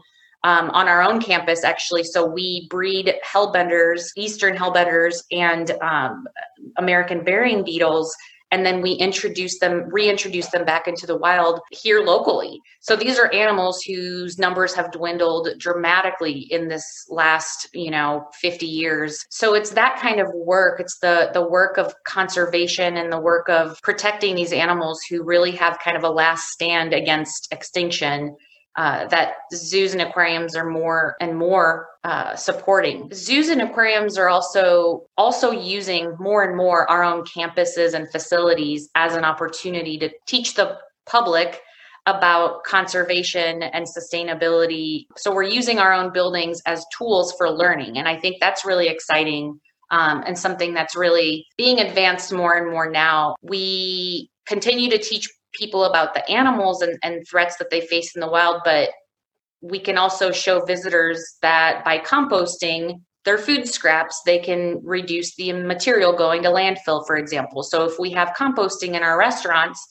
um, 0.47 0.71
on 0.71 0.87
our 0.87 1.03
own 1.03 1.21
campus, 1.21 1.65
actually. 1.65 2.05
So 2.05 2.25
we 2.25 2.69
breed 2.71 3.13
hellbenders, 3.27 4.13
eastern 4.17 4.57
hellbenders, 4.57 5.25
and 5.33 5.73
um, 5.83 6.29
American 6.77 7.25
burying 7.25 7.65
beetles. 7.65 8.17
And 8.53 8.65
then 8.65 8.81
we 8.81 8.93
introduce 8.93 9.59
them, 9.59 9.89
reintroduce 9.91 10.51
them 10.51 10.65
back 10.65 10.87
into 10.87 11.05
the 11.05 11.17
wild 11.17 11.59
here 11.73 12.01
locally. 12.01 12.61
So 12.79 12.95
these 12.95 13.19
are 13.19 13.29
animals 13.33 13.83
whose 13.83 14.39
numbers 14.39 14.73
have 14.77 14.93
dwindled 14.93 15.49
dramatically 15.59 16.47
in 16.53 16.69
this 16.69 17.07
last, 17.09 17.69
you 17.75 17.91
know, 17.91 18.29
50 18.41 18.67
years. 18.67 19.27
So 19.31 19.55
it's 19.55 19.71
that 19.71 19.99
kind 20.01 20.21
of 20.21 20.29
work. 20.33 20.79
It's 20.79 21.01
the 21.01 21.31
the 21.35 21.45
work 21.45 21.77
of 21.77 21.93
conservation 22.05 22.99
and 22.99 23.13
the 23.13 23.19
work 23.21 23.49
of 23.49 23.83
protecting 23.83 24.37
these 24.37 24.53
animals 24.53 25.03
who 25.03 25.25
really 25.25 25.51
have 25.57 25.81
kind 25.81 25.97
of 25.97 26.05
a 26.05 26.09
last 26.09 26.51
stand 26.51 26.95
against 26.95 27.53
extinction 27.53 28.37
uh, 28.77 29.07
that 29.07 29.35
zoos 29.55 29.93
and 29.93 30.03
aquariums 30.03 30.55
are 30.55 30.69
more 30.69 31.17
and 31.21 31.37
more 31.37 31.89
uh, 32.05 32.37
supporting. 32.37 33.11
Zoos 33.13 33.49
and 33.49 33.63
aquariums 33.63 34.19
are 34.19 34.29
also 34.29 35.07
also 35.17 35.51
using 35.51 36.15
more 36.19 36.45
and 36.45 36.57
more 36.57 36.89
our 36.91 37.03
own 37.03 37.25
campuses 37.25 37.95
and 37.95 38.11
facilities 38.11 38.91
as 38.95 39.15
an 39.15 39.25
opportunity 39.25 39.99
to 39.99 40.11
teach 40.27 40.55
the 40.55 40.77
public 41.07 41.63
about 42.05 42.65
conservation 42.65 43.63
and 43.63 43.87
sustainability. 43.87 45.07
So 45.17 45.35
we're 45.35 45.43
using 45.45 45.79
our 45.79 45.93
own 45.93 46.13
buildings 46.13 46.61
as 46.67 46.85
tools 46.97 47.35
for 47.39 47.51
learning, 47.51 47.97
and 47.99 48.07
I 48.07 48.19
think 48.19 48.37
that's 48.41 48.65
really 48.65 48.89
exciting. 48.89 49.59
Um, 49.93 50.25
and 50.27 50.37
something 50.37 50.75
that's 50.75 50.97
really 50.97 51.47
being 51.57 51.79
advanced 51.79 52.33
more 52.33 52.55
and 52.55 52.69
more 52.69 52.91
now. 52.91 53.37
We 53.41 54.29
continue 54.45 54.91
to 54.91 54.99
teach 54.99 55.29
people 55.57 55.85
about 55.85 56.15
the 56.15 56.29
animals 56.31 56.83
and, 56.83 56.99
and 57.03 57.27
threats 57.29 57.57
that 57.57 57.71
they 57.71 57.81
face 57.81 58.15
in 58.15 58.21
the 58.21 58.29
wild, 58.29 58.61
but 58.65 58.91
we 59.61 59.81
can 59.81 59.99
also 59.99 60.31
show 60.33 60.65
visitors 60.65 61.37
that 61.43 61.85
by 61.85 61.99
composting 61.99 63.01
their 63.25 63.39
food 63.39 63.67
scraps, 63.67 64.23
they 64.25 64.39
can 64.39 64.81
reduce 64.85 65.35
the 65.35 65.53
material 65.53 66.13
going 66.13 66.43
to 66.45 66.49
landfill, 66.49 67.05
for 67.07 67.17
example. 67.17 67.63
So 67.63 67.85
if 67.85 67.99
we 67.99 68.13
have 68.13 68.37
composting 68.39 68.95
in 68.95 69.03
our 69.03 69.19
restaurants, 69.19 69.85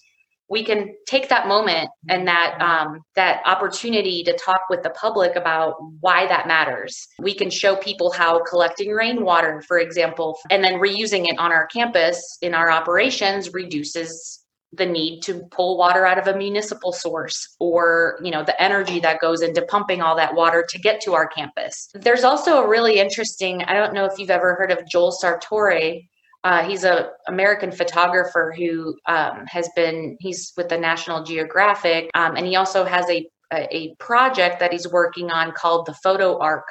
we 0.49 0.63
can 0.63 0.95
take 1.07 1.27
that 1.29 1.47
moment 1.47 1.89
and 2.07 2.27
that 2.27 2.57
um, 2.61 3.01
that 3.15 3.41
opportunity 3.45 4.23
to 4.23 4.37
talk 4.37 4.61
with 4.69 4.83
the 4.83 4.91
public 4.91 5.35
about 5.35 5.75
why 5.99 6.27
that 6.27 6.47
matters. 6.47 7.07
We 7.19 7.33
can 7.33 7.49
show 7.49 7.75
people 7.75 8.11
how 8.11 8.43
collecting 8.43 8.91
rainwater, 8.91 9.63
for 9.67 9.79
example, 9.79 10.37
and 10.51 10.63
then 10.63 10.75
reusing 10.75 11.27
it 11.27 11.39
on 11.39 11.51
our 11.51 11.65
campus 11.67 12.37
in 12.41 12.53
our 12.53 12.69
operations 12.71 13.53
reduces 13.53 14.44
the 14.77 14.85
need 14.85 15.21
to 15.21 15.41
pull 15.51 15.77
water 15.77 16.05
out 16.05 16.17
of 16.17 16.27
a 16.27 16.37
municipal 16.37 16.91
source 16.91 17.55
or 17.59 18.19
you 18.23 18.31
know 18.31 18.43
the 18.43 18.59
energy 18.61 18.99
that 18.99 19.19
goes 19.19 19.41
into 19.41 19.61
pumping 19.63 20.01
all 20.01 20.15
that 20.15 20.35
water 20.35 20.65
to 20.67 20.79
get 20.79 21.01
to 21.01 21.13
our 21.13 21.27
campus. 21.27 21.89
There's 21.93 22.23
also 22.23 22.63
a 22.63 22.67
really 22.67 22.99
interesting 22.99 23.63
i 23.63 23.73
don't 23.73 23.93
know 23.93 24.05
if 24.05 24.17
you've 24.17 24.29
ever 24.29 24.55
heard 24.55 24.71
of 24.71 24.79
joel 24.89 25.11
sartore. 25.11 26.01
Uh, 26.43 26.63
he's 26.63 26.83
a 26.83 27.09
american 27.27 27.71
photographer 27.71 28.53
who 28.55 28.95
um, 29.07 29.45
has 29.47 29.69
been 29.75 30.15
he's 30.19 30.53
with 30.57 30.69
the 30.69 30.77
national 30.77 31.23
geographic 31.23 32.09
um, 32.13 32.35
and 32.35 32.45
he 32.45 32.55
also 32.55 32.85
has 32.85 33.09
a, 33.09 33.25
a, 33.53 33.95
project 33.99 34.59
that 34.59 34.71
he's 34.71 34.87
working 34.87 35.31
on 35.31 35.51
called 35.51 35.85
the 35.85 35.93
photo 36.03 36.37
ark. 36.39 36.67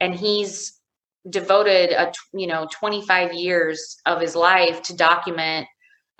And 0.00 0.14
he's 0.14 0.80
devoted 1.28 1.90
a 1.92 2.12
you 2.32 2.46
know 2.46 2.66
25 2.72 3.34
years 3.34 3.96
of 4.06 4.20
his 4.20 4.34
life 4.34 4.80
to 4.82 4.96
document 4.96 5.66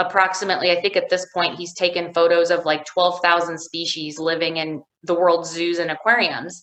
approximately, 0.00 0.72
I 0.72 0.80
think 0.80 0.96
at 0.96 1.10
this 1.10 1.26
point, 1.32 1.56
he's 1.56 1.74
taken 1.74 2.12
photos 2.12 2.50
of 2.50 2.64
like 2.64 2.84
12,000 2.86 3.58
species 3.58 4.18
living 4.18 4.56
in 4.56 4.82
the 5.04 5.14
world's 5.14 5.50
zoos 5.50 5.78
and 5.78 5.90
aquariums 5.90 6.62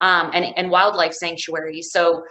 um, 0.00 0.30
and, 0.32 0.46
and 0.56 0.70
wildlife 0.70 1.12
sanctuaries. 1.12 1.90
So 1.92 2.24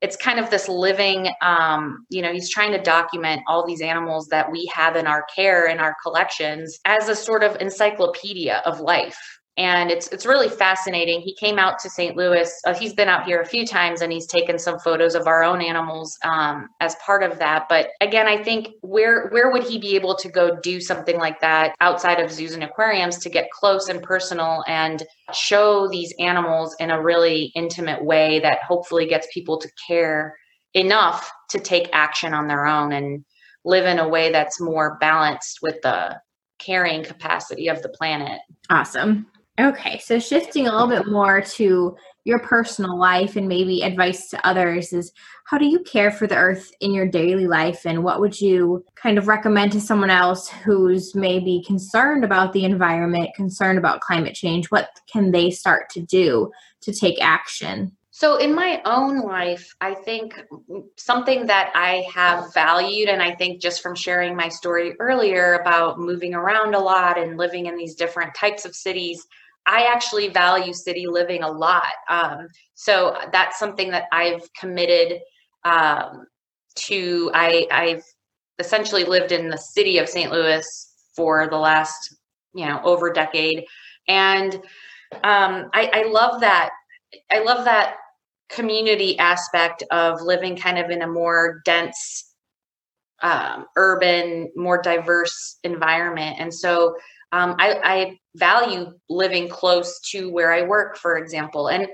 it's 0.00 0.16
kind 0.16 0.38
of 0.38 0.50
this 0.50 0.68
living, 0.68 1.28
um, 1.42 2.06
you 2.10 2.22
know, 2.22 2.32
he's 2.32 2.50
trying 2.50 2.72
to 2.72 2.82
document 2.82 3.42
all 3.48 3.66
these 3.66 3.80
animals 3.80 4.28
that 4.28 4.50
we 4.50 4.70
have 4.72 4.96
in 4.96 5.06
our 5.06 5.24
care 5.34 5.66
in 5.66 5.78
our 5.78 5.96
collections 6.02 6.78
as 6.84 7.08
a 7.08 7.16
sort 7.16 7.42
of 7.42 7.56
encyclopedia 7.60 8.62
of 8.64 8.80
life 8.80 9.18
and 9.56 9.90
it's 9.90 10.08
it's 10.08 10.26
really 10.26 10.48
fascinating. 10.48 11.20
He 11.20 11.34
came 11.34 11.58
out 11.58 11.78
to 11.80 11.90
St. 11.90 12.16
Louis. 12.16 12.50
Uh, 12.66 12.74
he's 12.74 12.92
been 12.92 13.08
out 13.08 13.24
here 13.24 13.40
a 13.40 13.46
few 13.46 13.64
times, 13.64 14.00
and 14.00 14.12
he's 14.12 14.26
taken 14.26 14.58
some 14.58 14.80
photos 14.80 15.14
of 15.14 15.28
our 15.28 15.44
own 15.44 15.62
animals 15.62 16.18
um, 16.24 16.68
as 16.80 16.96
part 16.96 17.22
of 17.22 17.38
that. 17.38 17.66
But 17.68 17.90
again, 18.00 18.26
I 18.26 18.42
think 18.42 18.68
where 18.80 19.28
where 19.28 19.52
would 19.52 19.62
he 19.62 19.78
be 19.78 19.94
able 19.94 20.16
to 20.16 20.28
go 20.28 20.58
do 20.60 20.80
something 20.80 21.18
like 21.18 21.40
that 21.40 21.74
outside 21.80 22.18
of 22.18 22.32
zoos 22.32 22.54
and 22.54 22.64
aquariums 22.64 23.18
to 23.18 23.30
get 23.30 23.50
close 23.52 23.88
and 23.88 24.02
personal 24.02 24.64
and 24.66 25.04
show 25.32 25.88
these 25.88 26.12
animals 26.18 26.74
in 26.80 26.90
a 26.90 27.00
really 27.00 27.52
intimate 27.54 28.04
way 28.04 28.40
that 28.40 28.64
hopefully 28.64 29.06
gets 29.06 29.28
people 29.32 29.58
to 29.58 29.68
care 29.86 30.36
enough 30.74 31.30
to 31.50 31.60
take 31.60 31.88
action 31.92 32.34
on 32.34 32.48
their 32.48 32.66
own 32.66 32.92
and 32.92 33.24
live 33.64 33.86
in 33.86 34.00
a 34.00 34.08
way 34.08 34.32
that's 34.32 34.60
more 34.60 34.98
balanced 35.00 35.60
with 35.62 35.80
the 35.82 36.18
carrying 36.58 37.04
capacity 37.04 37.68
of 37.68 37.82
the 37.82 37.88
planet. 37.88 38.40
Awesome. 38.70 39.26
Okay, 39.58 40.00
so 40.00 40.18
shifting 40.18 40.66
a 40.66 40.72
little 40.72 40.88
bit 40.88 41.06
more 41.06 41.40
to 41.40 41.96
your 42.24 42.40
personal 42.40 42.98
life 42.98 43.36
and 43.36 43.46
maybe 43.46 43.82
advice 43.82 44.28
to 44.30 44.46
others 44.46 44.92
is 44.92 45.12
how 45.44 45.58
do 45.58 45.66
you 45.66 45.78
care 45.80 46.10
for 46.10 46.26
the 46.26 46.34
earth 46.34 46.72
in 46.80 46.92
your 46.92 47.06
daily 47.06 47.46
life 47.46 47.86
and 47.86 48.02
what 48.02 48.18
would 48.18 48.40
you 48.40 48.84
kind 48.96 49.16
of 49.16 49.28
recommend 49.28 49.70
to 49.72 49.80
someone 49.80 50.10
else 50.10 50.48
who's 50.48 51.14
maybe 51.14 51.62
concerned 51.64 52.24
about 52.24 52.52
the 52.52 52.64
environment, 52.64 53.30
concerned 53.36 53.78
about 53.78 54.00
climate 54.00 54.34
change? 54.34 54.72
What 54.72 54.88
can 55.06 55.30
they 55.30 55.52
start 55.52 55.88
to 55.90 56.00
do 56.00 56.50
to 56.80 56.92
take 56.92 57.22
action? 57.22 57.92
So, 58.10 58.36
in 58.36 58.54
my 58.54 58.80
own 58.84 59.22
life, 59.22 59.74
I 59.80 59.94
think 59.94 60.40
something 60.96 61.46
that 61.46 61.72
I 61.74 62.06
have 62.14 62.54
valued, 62.54 63.08
and 63.08 63.20
I 63.20 63.34
think 63.34 63.60
just 63.60 63.82
from 63.82 63.96
sharing 63.96 64.36
my 64.36 64.48
story 64.48 64.94
earlier 65.00 65.54
about 65.54 65.98
moving 65.98 66.32
around 66.32 66.76
a 66.76 66.78
lot 66.78 67.18
and 67.18 67.36
living 67.36 67.66
in 67.66 67.76
these 67.76 67.96
different 67.96 68.32
types 68.36 68.64
of 68.64 68.76
cities, 68.76 69.26
I 69.66 69.84
actually 69.84 70.28
value 70.28 70.72
city 70.72 71.06
living 71.06 71.42
a 71.42 71.50
lot. 71.50 71.94
Um, 72.08 72.48
so, 72.74 73.16
that's 73.32 73.58
something 73.58 73.90
that 73.90 74.04
I've 74.12 74.42
committed 74.58 75.20
um, 75.64 76.26
to. 76.76 77.30
I, 77.34 77.66
I've 77.70 78.04
essentially 78.58 79.04
lived 79.04 79.32
in 79.32 79.48
the 79.48 79.58
city 79.58 79.98
of 79.98 80.08
St. 80.08 80.30
Louis 80.30 80.64
for 81.16 81.48
the 81.48 81.56
last, 81.56 82.16
you 82.54 82.66
know, 82.66 82.80
over 82.84 83.10
a 83.10 83.14
decade. 83.14 83.64
And 84.08 84.54
um, 85.22 85.70
I, 85.72 85.90
I 85.92 86.04
love 86.08 86.40
that 86.40 86.70
I 87.30 87.40
love 87.40 87.64
that 87.64 87.96
community 88.48 89.18
aspect 89.18 89.82
of 89.90 90.20
living 90.20 90.56
kind 90.56 90.78
of 90.78 90.90
in 90.90 91.02
a 91.02 91.06
more 91.06 91.62
dense 91.64 92.34
um, 93.22 93.66
urban 93.76 94.50
more 94.56 94.82
diverse 94.82 95.58
environment 95.64 96.36
and 96.38 96.52
so 96.52 96.94
um, 97.34 97.56
I, 97.58 97.80
I 97.82 98.18
value 98.36 98.92
living 99.08 99.48
close 99.48 100.00
to 100.10 100.30
where 100.30 100.52
i 100.52 100.62
work 100.62 100.96
for 100.96 101.16
example. 101.18 101.68
And 101.68 101.88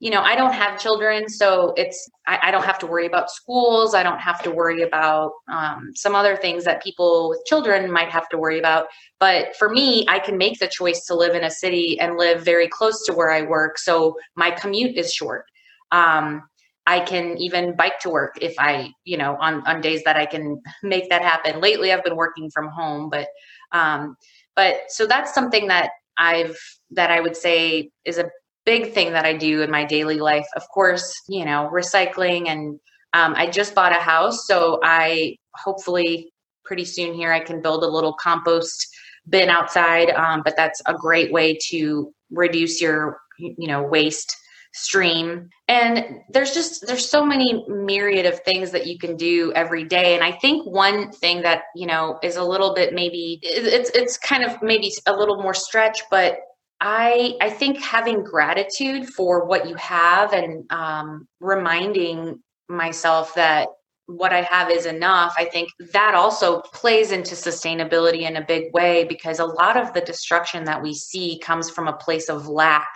you 0.00 0.10
know 0.10 0.22
i 0.22 0.34
don't 0.34 0.52
have 0.52 0.78
children 0.78 1.28
so 1.28 1.72
it's 1.76 2.10
I, 2.26 2.38
I, 2.44 2.50
don't 2.50 2.64
have 2.64 2.80
to 2.80 2.86
worry 2.86 3.06
about 3.06 3.30
schools. 3.30 3.94
I 3.94 4.02
don't 4.02 4.18
have 4.18 4.42
to 4.42 4.50
worry 4.50 4.82
about 4.82 5.30
um, 5.48 5.92
some 5.94 6.14
other 6.14 6.36
things 6.36 6.64
that 6.64 6.82
people 6.82 7.28
with 7.30 7.44
children 7.46 7.90
might 7.90 8.08
have 8.08 8.28
to 8.30 8.38
worry 8.38 8.58
about. 8.58 8.86
But 9.20 9.54
for 9.56 9.68
me 9.70 10.04
i 10.08 10.18
can 10.18 10.36
make 10.36 10.58
the 10.58 10.68
choice 10.68 11.06
to 11.06 11.14
live 11.14 11.34
in 11.34 11.44
a 11.44 11.50
city 11.50 11.98
and 12.00 12.16
live 12.16 12.44
very 12.44 12.68
close 12.68 13.04
to 13.06 13.12
where 13.12 13.30
i 13.30 13.42
work 13.42 13.78
so 13.78 14.16
my 14.36 14.50
commute 14.50 14.96
is 14.96 15.14
short. 15.14 15.44
Um, 15.92 16.42
I 16.86 17.00
can 17.00 17.38
even 17.38 17.76
bike 17.76 17.98
to 18.00 18.10
work 18.10 18.36
if 18.42 18.54
I, 18.58 18.92
you 19.04 19.16
know, 19.16 19.36
on 19.40 19.66
on 19.66 19.80
days 19.80 20.02
that 20.04 20.16
I 20.16 20.26
can 20.26 20.60
make 20.82 21.08
that 21.08 21.22
happen. 21.22 21.60
Lately, 21.60 21.92
I've 21.92 22.04
been 22.04 22.16
working 22.16 22.50
from 22.50 22.68
home, 22.68 23.08
but 23.10 23.28
um, 23.72 24.16
but 24.56 24.82
so 24.88 25.06
that's 25.06 25.34
something 25.34 25.68
that 25.68 25.90
I've 26.18 26.58
that 26.92 27.10
I 27.10 27.20
would 27.20 27.36
say 27.36 27.90
is 28.04 28.18
a 28.18 28.30
big 28.64 28.92
thing 28.92 29.12
that 29.12 29.24
I 29.24 29.36
do 29.36 29.62
in 29.62 29.70
my 29.70 29.84
daily 29.84 30.18
life. 30.18 30.46
Of 30.56 30.68
course, 30.68 31.14
you 31.28 31.44
know, 31.44 31.70
recycling 31.72 32.48
and 32.48 32.78
um, 33.12 33.34
I 33.36 33.48
just 33.48 33.74
bought 33.74 33.92
a 33.92 34.00
house, 34.00 34.46
so 34.46 34.80
I 34.82 35.36
hopefully 35.54 36.32
pretty 36.64 36.84
soon 36.84 37.14
here 37.14 37.32
I 37.32 37.40
can 37.40 37.60
build 37.60 37.84
a 37.84 37.88
little 37.88 38.14
compost 38.14 38.88
bin 39.28 39.48
outside. 39.48 40.10
Um, 40.10 40.42
but 40.44 40.56
that's 40.56 40.80
a 40.86 40.94
great 40.94 41.32
way 41.32 41.58
to 41.68 42.12
reduce 42.30 42.80
your 42.80 43.18
you 43.38 43.66
know 43.66 43.82
waste 43.82 44.36
stream 44.74 45.48
and 45.68 46.20
there's 46.30 46.52
just 46.52 46.84
there's 46.88 47.08
so 47.08 47.24
many 47.24 47.64
myriad 47.68 48.26
of 48.26 48.40
things 48.40 48.72
that 48.72 48.88
you 48.88 48.98
can 48.98 49.16
do 49.16 49.52
every 49.54 49.84
day 49.84 50.16
and 50.16 50.24
i 50.24 50.32
think 50.32 50.66
one 50.66 51.12
thing 51.12 51.40
that 51.42 51.62
you 51.76 51.86
know 51.86 52.18
is 52.24 52.34
a 52.34 52.42
little 52.42 52.74
bit 52.74 52.92
maybe 52.92 53.38
it's 53.42 53.88
it's 53.90 54.18
kind 54.18 54.42
of 54.42 54.60
maybe 54.62 54.90
a 55.06 55.12
little 55.12 55.40
more 55.40 55.54
stretch 55.54 56.02
but 56.10 56.38
i 56.80 57.34
i 57.40 57.48
think 57.48 57.80
having 57.80 58.24
gratitude 58.24 59.08
for 59.08 59.46
what 59.46 59.68
you 59.68 59.76
have 59.76 60.32
and 60.32 60.64
um, 60.72 61.28
reminding 61.38 62.36
myself 62.68 63.32
that 63.36 63.68
what 64.06 64.34
I 64.34 64.42
have 64.42 64.70
is 64.70 64.84
enough. 64.84 65.32
I 65.38 65.46
think 65.46 65.70
that 65.94 66.14
also 66.14 66.60
plays 66.60 67.10
into 67.10 67.34
sustainability 67.34 68.28
in 68.28 68.36
a 68.36 68.44
big 68.44 68.70
way 68.74 69.04
because 69.04 69.38
a 69.38 69.46
lot 69.46 69.78
of 69.78 69.94
the 69.94 70.02
destruction 70.02 70.64
that 70.64 70.82
we 70.82 70.92
see 70.92 71.38
comes 71.38 71.70
from 71.70 71.88
a 71.88 71.96
place 71.96 72.28
of 72.28 72.46
lack 72.46 72.86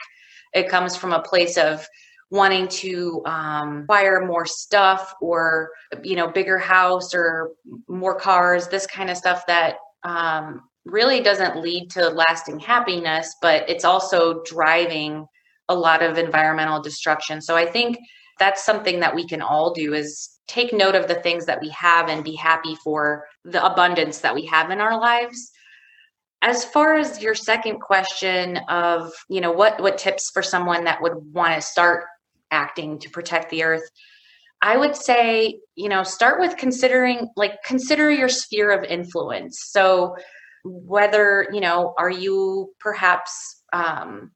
it 0.54 0.68
comes 0.68 0.96
from 0.96 1.12
a 1.12 1.22
place 1.22 1.56
of 1.56 1.86
wanting 2.30 2.68
to 2.68 3.22
um, 3.24 3.82
acquire 3.82 4.24
more 4.26 4.44
stuff 4.44 5.14
or 5.20 5.70
you 6.02 6.14
know 6.16 6.28
bigger 6.28 6.58
house 6.58 7.14
or 7.14 7.52
more 7.88 8.14
cars 8.14 8.68
this 8.68 8.86
kind 8.86 9.10
of 9.10 9.16
stuff 9.16 9.46
that 9.46 9.76
um, 10.04 10.62
really 10.84 11.20
doesn't 11.20 11.56
lead 11.56 11.90
to 11.90 12.08
lasting 12.10 12.58
happiness 12.58 13.34
but 13.40 13.68
it's 13.68 13.84
also 13.84 14.42
driving 14.44 15.26
a 15.70 15.74
lot 15.74 16.02
of 16.02 16.16
environmental 16.18 16.80
destruction. 16.82 17.40
So 17.40 17.56
i 17.56 17.64
think 17.64 17.98
that's 18.38 18.64
something 18.64 19.00
that 19.00 19.14
we 19.14 19.26
can 19.26 19.42
all 19.42 19.72
do 19.72 19.94
is 19.94 20.38
take 20.46 20.72
note 20.72 20.94
of 20.94 21.08
the 21.08 21.16
things 21.16 21.44
that 21.46 21.60
we 21.60 21.68
have 21.70 22.08
and 22.08 22.24
be 22.24 22.34
happy 22.34 22.74
for 22.76 23.26
the 23.44 23.64
abundance 23.64 24.18
that 24.18 24.34
we 24.34 24.46
have 24.46 24.70
in 24.70 24.80
our 24.80 24.98
lives 24.98 25.50
as 26.42 26.64
far 26.64 26.94
as 26.96 27.20
your 27.20 27.34
second 27.34 27.80
question 27.80 28.58
of 28.68 29.12
you 29.28 29.40
know 29.40 29.52
what 29.52 29.80
what 29.80 29.98
tips 29.98 30.30
for 30.30 30.42
someone 30.42 30.84
that 30.84 31.02
would 31.02 31.14
want 31.32 31.54
to 31.54 31.60
start 31.60 32.04
acting 32.50 32.98
to 32.98 33.10
protect 33.10 33.50
the 33.50 33.62
earth 33.62 33.88
i 34.62 34.76
would 34.76 34.96
say 34.96 35.58
you 35.74 35.88
know 35.88 36.02
start 36.02 36.40
with 36.40 36.56
considering 36.56 37.28
like 37.36 37.62
consider 37.64 38.10
your 38.10 38.28
sphere 38.28 38.70
of 38.70 38.84
influence. 38.84 39.60
So 39.70 40.16
whether 40.64 41.48
you 41.52 41.60
know 41.60 41.94
are 41.98 42.10
you 42.10 42.70
perhaps 42.80 43.62
um, 43.72 44.32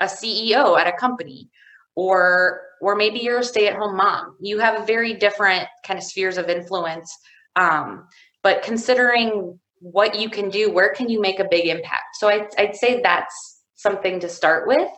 a 0.00 0.06
ceo 0.06 0.78
at 0.78 0.88
a 0.88 0.92
company 0.92 1.48
or 1.94 2.62
or 2.80 2.96
maybe 2.96 3.20
you're 3.20 3.38
a 3.38 3.44
stay-at-home 3.44 3.96
mom 3.96 4.36
you 4.40 4.58
have 4.58 4.86
very 4.86 5.14
different 5.14 5.68
kind 5.86 5.98
of 5.98 6.04
spheres 6.04 6.38
of 6.38 6.48
influence. 6.48 7.16
Um, 7.54 8.08
but 8.42 8.62
considering 8.62 9.60
what 9.82 10.14
you 10.14 10.30
can 10.30 10.48
do, 10.48 10.70
where 10.70 10.94
can 10.94 11.10
you 11.10 11.20
make 11.20 11.40
a 11.40 11.48
big 11.50 11.66
impact? 11.66 12.16
So 12.18 12.28
I'd, 12.28 12.46
I'd 12.56 12.76
say 12.76 13.02
that's 13.02 13.62
something 13.74 14.20
to 14.20 14.28
start 14.28 14.68
with. 14.68 14.88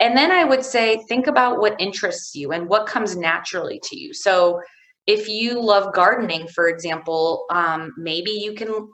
And 0.00 0.16
then 0.16 0.32
I 0.32 0.42
would 0.42 0.64
say, 0.64 1.04
think 1.08 1.28
about 1.28 1.60
what 1.60 1.80
interests 1.80 2.34
you 2.34 2.50
and 2.50 2.68
what 2.68 2.88
comes 2.88 3.16
naturally 3.16 3.80
to 3.84 3.96
you. 3.96 4.12
So 4.12 4.60
if 5.06 5.28
you 5.28 5.62
love 5.62 5.94
gardening, 5.94 6.48
for 6.48 6.68
example, 6.68 7.44
um, 7.50 7.94
maybe 7.96 8.32
you 8.32 8.54
can 8.54 8.88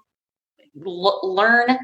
l- 0.86 1.20
learn 1.22 1.78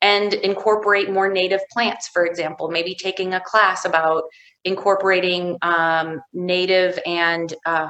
and 0.00 0.32
incorporate 0.32 1.10
more 1.10 1.30
native 1.30 1.60
plants, 1.70 2.08
for 2.08 2.24
example, 2.24 2.70
maybe 2.70 2.94
taking 2.94 3.34
a 3.34 3.40
class 3.40 3.84
about 3.84 4.22
incorporating 4.64 5.58
um, 5.60 6.22
native 6.32 6.98
and 7.04 7.52
uh, 7.66 7.88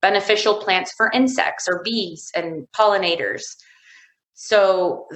beneficial 0.00 0.62
plants 0.62 0.92
for 0.96 1.10
insects 1.12 1.68
or 1.68 1.82
bees 1.84 2.30
and 2.34 2.66
pollinators. 2.74 3.42
So, 4.36 5.08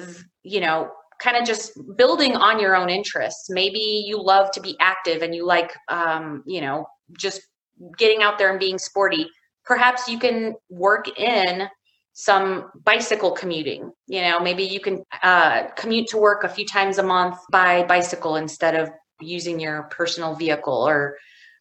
you 0.43 0.61
know, 0.61 0.91
kind 1.21 1.37
of 1.37 1.45
just 1.45 1.79
building 1.97 2.35
on 2.35 2.59
your 2.59 2.75
own 2.75 2.89
interests. 2.89 3.51
Maybe 3.51 4.05
you 4.07 4.21
love 4.21 4.51
to 4.53 4.61
be 4.61 4.77
active 4.81 5.23
and 5.23 5.35
you 5.35 5.47
like, 5.47 5.73
um, 5.89 6.43
you 6.47 6.63
know, 6.63 6.87
just 7.17 7.43
getting 7.99 8.23
out 8.23 8.39
there 8.39 8.51
and 8.51 8.59
being 8.59 8.79
sporty. 8.79 9.29
Perhaps 9.65 10.09
you 10.09 10.19
can 10.19 10.55
work 10.71 11.07
in 11.19 11.69
some 12.15 12.71
bicycle 12.83 13.33
commuting. 13.33 13.93
You 14.07 14.23
know, 14.23 14.41
maybe 14.41 14.65
you 14.65 14.81
can 14.81 15.05
uh, 15.23 15.69
commute 15.77 16.09
to 16.09 16.17
work 16.17 16.43
a 16.43 16.49
few 16.49 16.67
times 16.67 16.97
a 16.97 17.03
month 17.03 17.37
by 17.53 17.85
bicycle 17.85 18.37
instead 18.37 18.75
of 18.75 18.89
using 19.21 19.61
your 19.61 19.85
personal 19.91 20.35
vehicle, 20.35 20.89
or 20.89 21.19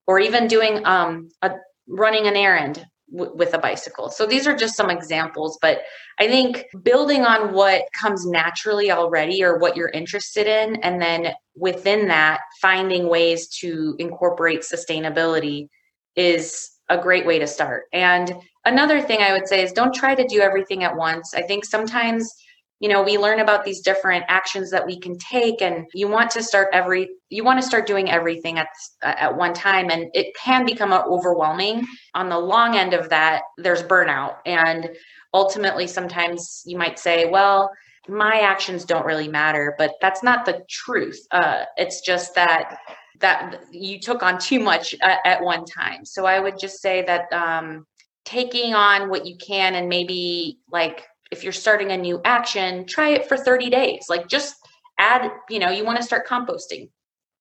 or 0.07 0.19
even 0.19 0.47
doing 0.47 0.85
um, 0.85 1.29
a 1.41 1.51
running 1.87 2.25
an 2.25 2.37
errand 2.37 2.85
with 3.11 3.53
a 3.53 3.57
bicycle. 3.57 4.09
So 4.09 4.25
these 4.25 4.45
are 4.47 4.55
just 4.55 4.75
some 4.75 4.89
examples, 4.89 5.57
but 5.61 5.81
I 6.19 6.27
think 6.27 6.65
building 6.83 7.25
on 7.25 7.53
what 7.53 7.83
comes 7.99 8.25
naturally 8.25 8.91
already 8.91 9.43
or 9.43 9.57
what 9.57 9.75
you're 9.75 9.89
interested 9.89 10.47
in, 10.47 10.75
and 10.77 11.01
then 11.01 11.33
within 11.55 12.07
that, 12.07 12.41
finding 12.61 13.09
ways 13.09 13.47
to 13.59 13.95
incorporate 13.99 14.61
sustainability 14.61 15.67
is 16.15 16.69
a 16.89 16.97
great 16.97 17.25
way 17.25 17.39
to 17.39 17.47
start. 17.47 17.85
And 17.93 18.35
another 18.65 19.01
thing 19.01 19.21
I 19.21 19.33
would 19.33 19.47
say 19.47 19.63
is 19.63 19.71
don't 19.71 19.93
try 19.93 20.15
to 20.15 20.27
do 20.27 20.41
everything 20.41 20.83
at 20.83 20.95
once. 20.95 21.33
I 21.33 21.41
think 21.41 21.65
sometimes 21.65 22.33
you 22.79 22.87
know 22.87 23.03
we 23.03 23.17
learn 23.17 23.39
about 23.39 23.63
these 23.63 23.81
different 23.81 24.25
actions 24.27 24.71
that 24.71 24.85
we 24.85 24.99
can 24.99 25.17
take 25.17 25.61
and 25.61 25.85
you 25.93 26.07
want 26.07 26.31
to 26.31 26.41
start 26.41 26.69
every 26.73 27.09
you 27.29 27.43
want 27.43 27.59
to 27.61 27.65
start 27.65 27.85
doing 27.85 28.09
everything 28.09 28.57
at 28.57 28.67
at 29.03 29.35
one 29.35 29.53
time 29.53 29.89
and 29.89 30.09
it 30.13 30.35
can 30.35 30.65
become 30.65 30.93
overwhelming. 30.93 31.85
On 32.15 32.29
the 32.29 32.39
long 32.39 32.75
end 32.75 32.93
of 32.93 33.09
that 33.09 33.43
there's 33.57 33.83
burnout 33.83 34.37
and 34.45 34.89
ultimately 35.33 35.87
sometimes 35.87 36.63
you 36.65 36.77
might 36.77 36.97
say 36.97 37.29
well 37.29 37.69
my 38.07 38.39
actions 38.39 38.85
don't 38.85 39.05
really 39.05 39.27
matter 39.27 39.75
but 39.77 39.93
that's 40.01 40.23
not 40.23 40.45
the 40.45 40.63
truth. 40.69 41.19
Uh, 41.31 41.65
it's 41.77 42.01
just 42.01 42.33
that 42.35 42.77
that 43.19 43.61
you 43.71 43.99
took 43.99 44.23
on 44.23 44.39
too 44.39 44.61
much 44.61 44.95
at, 45.01 45.19
at 45.25 45.43
one 45.43 45.65
time. 45.65 46.05
So 46.05 46.25
i 46.25 46.39
would 46.39 46.57
just 46.57 46.81
say 46.81 47.03
that 47.03 47.31
um, 47.33 47.85
taking 48.25 48.73
on 48.73 49.09
what 49.09 49.25
you 49.25 49.35
can 49.37 49.75
and 49.75 49.89
maybe 49.89 50.59
like 50.71 51.05
if 51.31 51.43
you're 51.43 51.53
starting 51.53 51.91
a 51.91 51.97
new 51.97 52.21
action, 52.25 52.85
try 52.85 53.09
it 53.09 53.27
for 53.27 53.37
30 53.37 53.69
days. 53.69 54.05
Like 54.09 54.27
just 54.27 54.55
add, 54.97 55.31
you 55.49 55.59
know, 55.59 55.69
you 55.69 55.85
want 55.85 55.97
to 55.97 56.03
start 56.03 56.27
composting. 56.27 56.89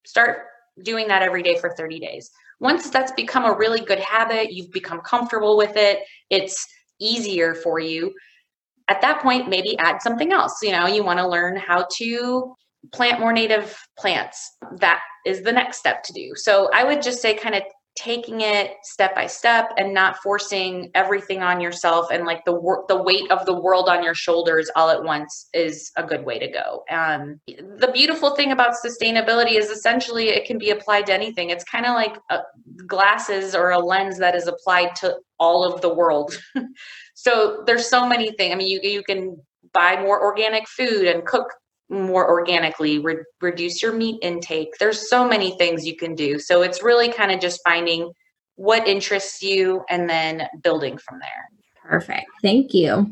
Start 0.06 0.46
doing 0.82 1.08
that 1.08 1.22
every 1.22 1.42
day 1.42 1.58
for 1.58 1.70
30 1.70 1.98
days. 1.98 2.30
Once 2.60 2.90
that's 2.90 3.12
become 3.12 3.44
a 3.44 3.56
really 3.56 3.80
good 3.80 4.00
habit, 4.00 4.52
you've 4.52 4.70
become 4.72 5.00
comfortable 5.00 5.56
with 5.56 5.76
it, 5.76 6.00
it's 6.30 6.66
easier 7.00 7.54
for 7.54 7.78
you. 7.78 8.12
At 8.88 9.00
that 9.02 9.22
point, 9.22 9.48
maybe 9.48 9.78
add 9.78 10.02
something 10.02 10.32
else. 10.32 10.58
You 10.62 10.72
know, 10.72 10.86
you 10.86 11.04
want 11.04 11.18
to 11.18 11.28
learn 11.28 11.56
how 11.56 11.86
to 11.98 12.54
plant 12.92 13.20
more 13.20 13.32
native 13.32 13.76
plants. 13.98 14.56
That 14.78 15.00
is 15.26 15.42
the 15.42 15.52
next 15.52 15.78
step 15.78 16.02
to 16.04 16.12
do. 16.12 16.32
So 16.34 16.70
I 16.72 16.84
would 16.84 17.02
just 17.02 17.20
say 17.20 17.34
kind 17.34 17.54
of 17.54 17.62
taking 17.98 18.42
it 18.42 18.76
step 18.82 19.12
by 19.12 19.26
step 19.26 19.72
and 19.76 19.92
not 19.92 20.16
forcing 20.22 20.88
everything 20.94 21.42
on 21.42 21.60
yourself 21.60 22.06
and 22.12 22.24
like 22.24 22.44
the 22.44 22.52
wor- 22.52 22.84
the 22.86 23.02
weight 23.02 23.28
of 23.32 23.44
the 23.44 23.60
world 23.60 23.88
on 23.88 24.04
your 24.04 24.14
shoulders 24.14 24.70
all 24.76 24.88
at 24.88 25.02
once 25.02 25.48
is 25.52 25.90
a 25.96 26.04
good 26.04 26.24
way 26.24 26.38
to 26.38 26.48
go. 26.48 26.84
Um, 26.88 27.40
the 27.46 27.90
beautiful 27.92 28.36
thing 28.36 28.52
about 28.52 28.76
sustainability 28.84 29.56
is 29.58 29.68
essentially 29.68 30.28
it 30.28 30.46
can 30.46 30.58
be 30.58 30.70
applied 30.70 31.06
to 31.06 31.12
anything. 31.12 31.50
It's 31.50 31.64
kind 31.64 31.86
of 31.86 31.94
like 31.94 32.16
a, 32.30 32.38
glasses 32.86 33.56
or 33.56 33.70
a 33.70 33.78
lens 33.80 34.18
that 34.18 34.36
is 34.36 34.46
applied 34.46 34.94
to 34.96 35.16
all 35.40 35.64
of 35.64 35.80
the 35.80 35.92
world. 35.92 36.38
so 37.14 37.64
there's 37.66 37.88
so 37.88 38.08
many 38.08 38.30
things. 38.32 38.52
I 38.52 38.56
mean, 38.56 38.68
you 38.68 38.80
you 38.88 39.02
can 39.02 39.36
buy 39.74 40.00
more 40.00 40.22
organic 40.22 40.68
food 40.68 41.04
and 41.08 41.26
cook 41.26 41.48
more 41.88 42.28
organically, 42.28 42.98
re- 42.98 43.24
reduce 43.40 43.82
your 43.82 43.92
meat 43.94 44.18
intake. 44.22 44.68
There's 44.78 45.08
so 45.08 45.26
many 45.26 45.56
things 45.56 45.86
you 45.86 45.96
can 45.96 46.14
do. 46.14 46.38
So 46.38 46.62
it's 46.62 46.82
really 46.82 47.10
kind 47.10 47.32
of 47.32 47.40
just 47.40 47.60
finding 47.64 48.12
what 48.56 48.86
interests 48.86 49.42
you 49.42 49.84
and 49.88 50.08
then 50.08 50.46
building 50.62 50.98
from 50.98 51.18
there. 51.20 51.48
Perfect. 51.82 52.26
Thank 52.42 52.74
you. 52.74 53.10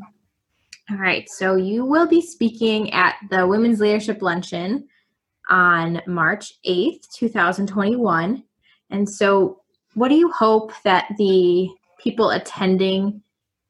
All 0.90 0.98
right. 0.98 1.28
So 1.28 1.56
you 1.56 1.84
will 1.84 2.06
be 2.06 2.20
speaking 2.20 2.92
at 2.92 3.16
the 3.30 3.46
Women's 3.46 3.80
Leadership 3.80 4.22
Luncheon 4.22 4.86
on 5.48 6.00
March 6.06 6.52
8th, 6.66 7.08
2021. 7.14 8.42
And 8.90 9.08
so, 9.08 9.60
what 9.94 10.08
do 10.08 10.14
you 10.14 10.30
hope 10.30 10.72
that 10.84 11.06
the 11.16 11.68
people 11.98 12.30
attending 12.30 13.22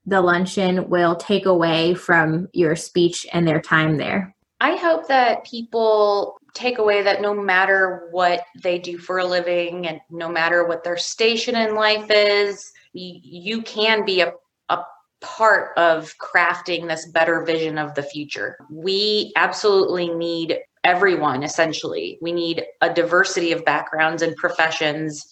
the 0.04 0.20
luncheon 0.20 0.88
will 0.88 1.16
take 1.16 1.46
away 1.46 1.94
from 1.94 2.48
your 2.52 2.76
speech 2.76 3.26
and 3.32 3.46
their 3.46 3.60
time 3.60 3.96
there? 3.96 4.35
I 4.60 4.76
hope 4.76 5.08
that 5.08 5.44
people 5.44 6.38
take 6.54 6.78
away 6.78 7.02
that 7.02 7.20
no 7.20 7.34
matter 7.34 8.08
what 8.10 8.44
they 8.62 8.78
do 8.78 8.98
for 8.98 9.18
a 9.18 9.24
living 9.24 9.86
and 9.86 10.00
no 10.10 10.28
matter 10.28 10.66
what 10.66 10.82
their 10.82 10.96
station 10.96 11.54
in 11.54 11.74
life 11.74 12.10
is, 12.10 12.72
you 12.94 13.60
can 13.62 14.06
be 14.06 14.22
a, 14.22 14.32
a 14.70 14.78
part 15.20 15.76
of 15.76 16.14
crafting 16.18 16.88
this 16.88 17.06
better 17.10 17.44
vision 17.44 17.76
of 17.76 17.94
the 17.94 18.02
future. 18.02 18.56
We 18.70 19.32
absolutely 19.36 20.08
need 20.08 20.58
everyone, 20.84 21.42
essentially. 21.42 22.18
We 22.22 22.32
need 22.32 22.64
a 22.80 22.92
diversity 22.92 23.52
of 23.52 23.64
backgrounds 23.64 24.22
and 24.22 24.34
professions 24.36 25.22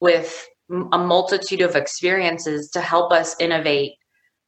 with 0.00 0.48
a 0.70 0.98
multitude 0.98 1.60
of 1.60 1.76
experiences 1.76 2.70
to 2.70 2.80
help 2.80 3.12
us 3.12 3.36
innovate 3.38 3.92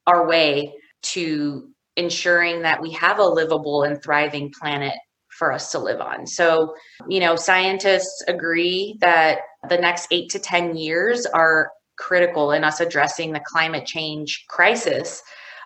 our 0.07 0.27
way 0.27 0.75
to 1.03 1.69
ensuring 1.97 2.63
that 2.63 2.81
we 2.81 2.91
have 2.93 3.19
a 3.19 3.25
livable 3.25 3.83
and 3.83 4.03
thriving 4.03 4.53
planet 4.59 4.95
for 5.31 5.53
us 5.53 5.71
to 5.73 5.79
live 5.79 6.01
on. 6.01 6.27
So, 6.27 6.75
you 7.09 7.21
know, 7.21 7.37
scientists 7.37 8.23
agree 8.29 8.97
that 9.01 9.39
the 9.69 9.79
next 9.79 10.09
eight 10.11 10.31
to 10.31 10.39
10 10.39 10.77
years 10.77 11.27
are 11.27 11.71
critical 11.97 12.53
in 12.53 12.65
us 12.65 12.81
addressing 12.81 13.33
the 13.33 13.43
climate 13.47 13.87
change 13.87 14.45
crisis 14.49 15.23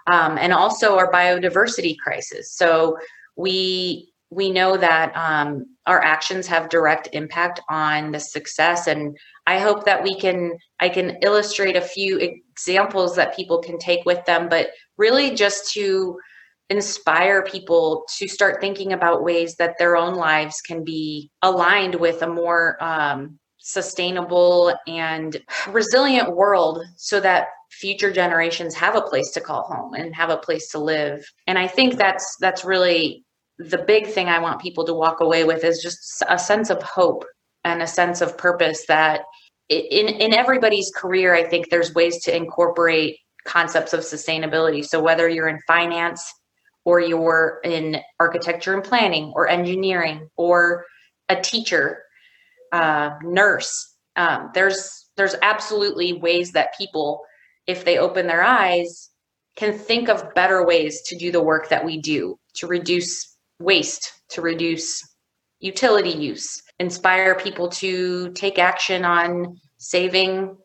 um, 0.07 0.39
and 0.39 0.53
also 0.53 0.97
our 0.97 1.13
biodiversity 1.13 1.97
crisis. 1.99 2.53
So, 2.53 2.97
we 3.37 4.13
we 4.31 4.51
know 4.51 4.77
that 4.77 5.17
um, 5.17 5.65
our 5.87 6.03
actions 6.03 6.47
have 6.47 6.69
direct 6.69 7.09
impact 7.13 7.61
on 7.71 8.13
the 8.13 8.21
success 8.21 8.87
and 8.87 9.17
i 9.47 9.59
hope 9.59 9.85
that 9.85 10.03
we 10.03 10.15
can 10.15 10.53
i 10.81 10.89
can 10.89 11.17
illustrate 11.23 11.77
a 11.77 11.81
few 11.81 12.19
examples 12.59 13.15
that 13.17 13.37
people 13.37 13.61
can 13.61 13.79
take 13.79 14.05
with 14.05 14.25
them 14.25 14.49
but 14.49 14.71
really 14.97 15.35
just 15.35 15.73
to 15.73 16.19
inspire 16.71 17.43
people 17.43 18.05
to 18.19 18.29
start 18.29 18.61
thinking 18.61 18.93
about 18.93 19.25
ways 19.25 19.55
that 19.57 19.77
their 19.79 19.97
own 19.97 20.15
lives 20.15 20.61
can 20.61 20.85
be 20.85 21.31
aligned 21.43 21.95
with 21.95 22.23
a 22.23 22.29
more 22.29 22.83
um, 22.83 23.39
sustainable 23.59 24.75
and 24.87 25.41
resilient 25.71 26.35
world 26.35 26.83
so 26.97 27.21
that 27.21 27.49
future 27.71 28.11
generations 28.11 28.75
have 28.75 28.97
a 28.97 29.03
place 29.03 29.31
to 29.31 29.41
call 29.41 29.63
home 29.63 29.95
and 29.95 30.15
have 30.15 30.31
a 30.31 30.39
place 30.39 30.71
to 30.71 30.79
live. 30.79 31.25
And 31.47 31.59
i 31.59 31.67
think 31.67 31.97
that's 31.97 32.37
that's 32.41 32.65
really 32.65 33.25
the 33.59 33.79
big 33.79 34.07
thing 34.07 34.29
i 34.29 34.39
want 34.39 34.61
people 34.61 34.85
to 34.85 34.95
walk 34.95 35.21
away 35.21 35.45
with 35.45 35.65
is 35.65 35.83
just 35.83 36.23
a 36.29 36.39
sense 36.39 36.71
of 36.71 36.83
hope 36.83 37.25
and 37.65 37.83
a 37.83 37.87
sense 37.87 38.21
of 38.21 38.39
purpose 38.39 38.85
that 38.87 39.23
in 39.69 40.09
in 40.09 40.33
everybody's 40.33 40.91
career 40.91 41.35
i 41.35 41.45
think 41.45 41.69
there's 41.69 41.95
ways 41.95 42.23
to 42.23 42.35
incorporate 42.35 43.19
concepts 43.49 43.95
of 43.95 44.01
sustainability. 44.01 44.85
So 44.85 45.03
whether 45.03 45.29
you're 45.29 45.49
in 45.49 45.59
finance 45.67 46.23
or 46.85 47.01
you're 47.01 47.61
in 47.65 47.97
architecture 48.21 48.75
and 48.75 48.85
planning 48.85 49.33
or 49.35 49.49
engineering 49.49 50.29
or 50.37 50.85
a 51.29 51.41
teacher 51.41 52.03
uh, 52.73 53.11
nurse 53.23 53.95
um, 54.17 54.51
there's 54.53 55.07
there's 55.17 55.35
absolutely 55.43 56.13
ways 56.13 56.53
that 56.53 56.77
people 56.77 57.23
if 57.67 57.85
they 57.85 57.99
open 57.99 58.27
their 58.27 58.43
eyes 58.43 59.11
can 59.57 59.73
think 59.73 60.09
of 60.09 60.35
better 60.35 60.65
ways 60.65 61.03
to 61.03 61.17
do 61.17 61.33
the 61.33 61.43
work 61.43 61.69
that 61.71 61.85
we 61.85 61.99
do 61.99 62.39
to 62.55 62.67
reduce 62.67 63.37
waste 63.59 64.13
to 64.29 64.43
reduce 64.43 65.03
utility 65.61 66.11
use 66.11 66.63
inspire 66.79 67.35
people 67.35 67.69
to 67.69 68.31
take 68.33 68.59
action 68.59 69.05
on 69.05 69.59
saving 69.79 70.57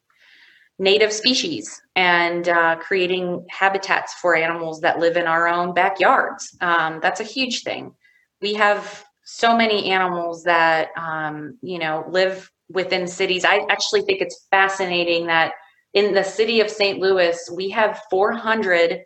native 0.80 1.14
species 1.14 1.82
and 1.96 2.50
uh, 2.50 2.76
creating 2.78 3.46
habitats 3.50 4.14
for 4.16 4.36
animals 4.36 4.82
that 4.82 5.00
live 5.00 5.18
in 5.18 5.28
our 5.28 5.48
own 5.48 5.74
backyards. 5.74 6.56
Um, 6.62 7.00
that's 7.02 7.20
a 7.20 7.26
huge 7.26 7.64
thing. 7.64 7.94
We 8.42 8.54
have 8.56 9.06
so 9.26 9.56
many 9.56 9.90
animals 9.90 10.44
that 10.44 10.90
um, 10.98 11.58
you 11.62 11.80
know 11.80 12.06
live 12.10 12.50
within 12.70 13.08
cities. 13.08 13.46
I 13.46 13.66
actually 13.70 14.02
think 14.02 14.22
it's 14.22 14.48
fascinating 14.52 15.28
that 15.28 15.54
in 15.94 16.14
the 16.14 16.24
city 16.24 16.60
of 16.60 16.70
St. 16.70 17.00
Louis 17.00 17.38
we 17.56 17.70
have 17.70 18.02
400 18.10 19.02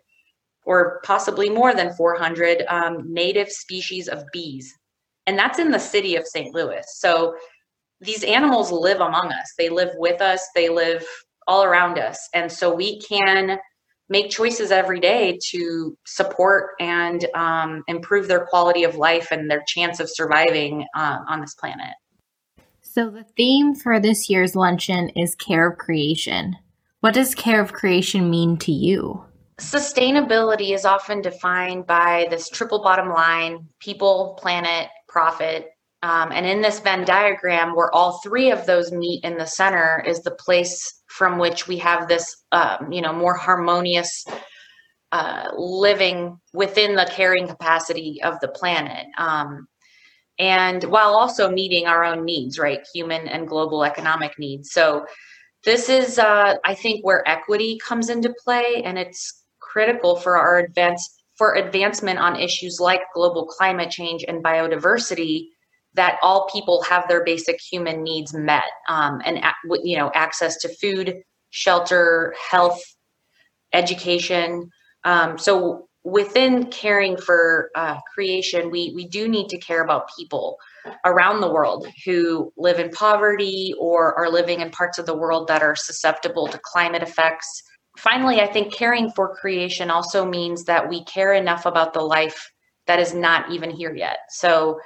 or 0.64 1.00
possibly 1.04 1.48
more 1.48 1.74
than 1.74 1.94
400 1.94 2.64
um, 2.68 3.12
native 3.12 3.50
species 3.50 4.08
of 4.08 4.24
bees, 4.32 4.77
and 5.28 5.38
that's 5.38 5.58
in 5.58 5.70
the 5.70 5.78
city 5.78 6.16
of 6.16 6.26
St. 6.26 6.54
Louis. 6.54 6.82
So 6.88 7.36
these 8.00 8.24
animals 8.24 8.72
live 8.72 9.00
among 9.00 9.30
us. 9.30 9.52
They 9.58 9.68
live 9.68 9.90
with 9.96 10.22
us. 10.22 10.48
They 10.54 10.70
live 10.70 11.04
all 11.46 11.62
around 11.62 11.98
us. 11.98 12.30
And 12.32 12.50
so 12.50 12.74
we 12.74 12.98
can 13.00 13.58
make 14.08 14.30
choices 14.30 14.70
every 14.70 15.00
day 15.00 15.38
to 15.50 15.98
support 16.06 16.70
and 16.80 17.26
um, 17.34 17.82
improve 17.88 18.26
their 18.26 18.46
quality 18.46 18.84
of 18.84 18.94
life 18.94 19.28
and 19.30 19.50
their 19.50 19.62
chance 19.66 20.00
of 20.00 20.08
surviving 20.08 20.86
um, 20.96 21.26
on 21.28 21.42
this 21.42 21.54
planet. 21.54 21.94
So, 22.80 23.10
the 23.10 23.24
theme 23.36 23.74
for 23.74 24.00
this 24.00 24.30
year's 24.30 24.56
luncheon 24.56 25.10
is 25.10 25.34
care 25.34 25.68
of 25.68 25.76
creation. 25.76 26.56
What 27.00 27.12
does 27.12 27.34
care 27.34 27.60
of 27.60 27.74
creation 27.74 28.30
mean 28.30 28.56
to 28.58 28.72
you? 28.72 29.22
Sustainability 29.58 30.74
is 30.74 30.86
often 30.86 31.20
defined 31.20 31.86
by 31.86 32.26
this 32.30 32.48
triple 32.48 32.82
bottom 32.82 33.10
line 33.10 33.68
people, 33.78 34.38
planet, 34.40 34.88
profit. 35.08 35.70
Um, 36.02 36.30
and 36.32 36.46
in 36.46 36.60
this 36.60 36.78
Venn 36.78 37.04
diagram, 37.04 37.74
where 37.74 37.92
all 37.92 38.20
three 38.22 38.50
of 38.50 38.66
those 38.66 38.92
meet 38.92 39.24
in 39.24 39.36
the 39.36 39.46
center, 39.46 40.02
is 40.06 40.20
the 40.20 40.30
place 40.30 41.02
from 41.08 41.38
which 41.38 41.66
we 41.66 41.78
have 41.78 42.06
this, 42.06 42.44
um, 42.52 42.92
you 42.92 43.02
know, 43.02 43.12
more 43.12 43.34
harmonious 43.34 44.24
uh, 45.10 45.48
living 45.56 46.38
within 46.52 46.94
the 46.94 47.10
carrying 47.10 47.48
capacity 47.48 48.20
of 48.22 48.38
the 48.40 48.48
planet. 48.48 49.06
Um, 49.16 49.66
and 50.38 50.84
while 50.84 51.16
also 51.16 51.50
meeting 51.50 51.86
our 51.86 52.04
own 52.04 52.24
needs, 52.24 52.58
right? 52.58 52.86
Human 52.94 53.26
and 53.26 53.48
global 53.48 53.84
economic 53.84 54.38
needs. 54.38 54.70
So, 54.70 55.04
this 55.64 55.88
is, 55.88 56.20
uh, 56.20 56.54
I 56.64 56.74
think, 56.74 57.04
where 57.04 57.28
equity 57.28 57.78
comes 57.84 58.10
into 58.10 58.32
play, 58.44 58.82
and 58.84 58.96
it's 58.96 59.42
critical 59.58 60.14
for 60.14 60.36
our 60.36 60.58
advance 60.58 61.17
for 61.38 61.54
advancement 61.54 62.18
on 62.18 62.38
issues 62.38 62.78
like 62.80 63.00
global 63.14 63.46
climate 63.46 63.90
change 63.90 64.24
and 64.26 64.44
biodiversity 64.44 65.46
that 65.94 66.18
all 66.20 66.48
people 66.52 66.82
have 66.82 67.08
their 67.08 67.24
basic 67.24 67.58
human 67.60 68.02
needs 68.02 68.34
met 68.34 68.64
um, 68.88 69.22
and 69.24 69.40
you 69.82 69.96
know 69.96 70.10
access 70.14 70.58
to 70.58 70.68
food 70.76 71.22
shelter 71.50 72.34
health 72.50 72.80
education. 73.72 74.68
Um, 75.04 75.38
so 75.38 75.88
within 76.04 76.66
caring 76.66 77.16
for 77.16 77.70
uh, 77.74 77.98
creation 78.14 78.70
we 78.70 78.92
we 78.94 79.06
do 79.06 79.28
need 79.28 79.48
to 79.48 79.58
care 79.58 79.82
about 79.82 80.08
people 80.16 80.56
around 81.04 81.40
the 81.40 81.52
world 81.52 81.86
who 82.04 82.52
live 82.56 82.78
in 82.78 82.90
poverty 82.90 83.74
or 83.78 84.14
are 84.14 84.30
living 84.30 84.60
in 84.60 84.70
parts 84.70 84.98
of 84.98 85.06
the 85.06 85.16
world 85.16 85.48
that 85.48 85.62
are 85.62 85.76
susceptible 85.76 86.46
to 86.46 86.58
climate 86.62 87.02
effects 87.02 87.62
finally 87.98 88.40
i 88.40 88.46
think 88.46 88.72
caring 88.72 89.10
for 89.10 89.34
creation 89.34 89.90
also 89.90 90.24
means 90.24 90.64
that 90.64 90.88
we 90.88 91.04
care 91.04 91.34
enough 91.34 91.66
about 91.66 91.92
the 91.92 92.00
life 92.00 92.50
that 92.88 92.98
is 92.98 93.14
not 93.14 93.52
even 93.52 93.70
here 93.70 93.94
yet. 93.94 94.18
So 94.30 94.80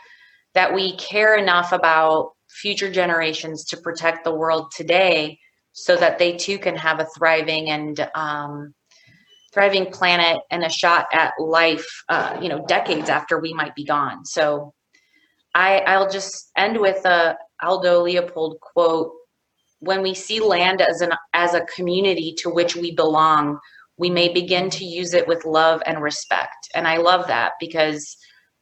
that 0.55 0.75
we 0.75 0.97
care 0.97 1.37
enough 1.37 1.73
about 1.73 2.33
future 2.51 2.91
generations 2.91 3.65
to 3.67 3.79
protect 3.79 4.25
the 4.25 4.35
world 4.35 4.71
today 4.77 5.39
so 5.73 5.97
that 5.97 6.19
they 6.19 6.37
too 6.37 6.59
can 6.59 6.77
have 6.77 7.01
a 7.01 7.07
thriving 7.17 7.71
and 7.71 8.11
um, 8.15 8.75
thriving 9.55 9.91
planet 9.91 10.43
and 10.51 10.63
a 10.63 10.69
shot 10.69 11.07
at 11.15 11.33
life 11.39 11.87
uh, 12.11 12.39
you 12.43 12.51
know 12.51 12.67
decades 12.67 13.09
after 13.09 13.41
we 13.41 13.55
might 13.55 13.75
be 13.75 13.85
gone. 13.85 14.27
So 14.27 14.75
I, 15.55 15.81
i'll 15.81 16.11
just 16.11 16.51
end 16.57 16.79
with 16.79 17.05
a 17.05 17.37
aldo 17.63 18.03
leopold 18.03 18.59
quote 18.61 19.13
when 19.83 20.01
we 20.01 20.15
see 20.15 20.39
land 20.39 20.81
as 20.81 21.01
an 21.01 21.11
as 21.35 21.55
a 21.55 21.67
community 21.75 22.35
to 22.39 22.49
which 22.49 22.77
we 22.77 22.95
belong, 22.95 23.59
we 23.99 24.11
may 24.11 24.33
begin 24.33 24.71
to 24.71 24.85
use 24.85 25.13
it 25.13 25.27
with 25.27 25.45
love 25.45 25.83
and 25.87 26.01
respect. 26.01 26.69
And 26.75 26.87
I 26.87 26.99
love 26.99 27.27
that 27.27 27.55
because 27.59 28.17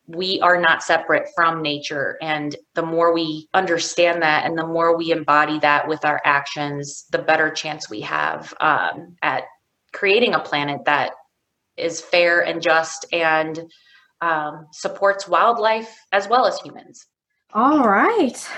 we 0.06 0.40
are 0.40 0.58
not 0.58 0.82
separate 0.82 1.28
from 1.36 1.60
nature. 1.60 2.16
And 2.22 2.56
the 2.74 2.82
more 2.82 3.12
we 3.12 3.48
understand 3.52 4.22
that 4.22 4.46
and 4.46 4.58
the 4.58 4.66
more 4.66 4.96
we 4.96 5.12
embody 5.12 5.58
that 5.60 5.86
with 5.86 6.06
our 6.06 6.22
actions, 6.24 7.04
the 7.12 7.18
better 7.18 7.50
chance 7.50 7.90
we 7.90 8.00
have 8.00 8.52
um, 8.60 9.14
at 9.22 9.44
creating 9.92 10.34
a 10.34 10.40
planet 10.40 10.80
that 10.86 11.12
is 11.76 12.00
fair 12.00 12.40
and 12.40 12.62
just 12.62 13.04
and 13.12 13.60
um, 14.22 14.66
supports 14.72 15.28
wildlife 15.28 15.94
as 16.12 16.28
well 16.28 16.46
as 16.46 16.58
humans. 16.60 17.06
All 17.52 17.86
right. 17.86 18.48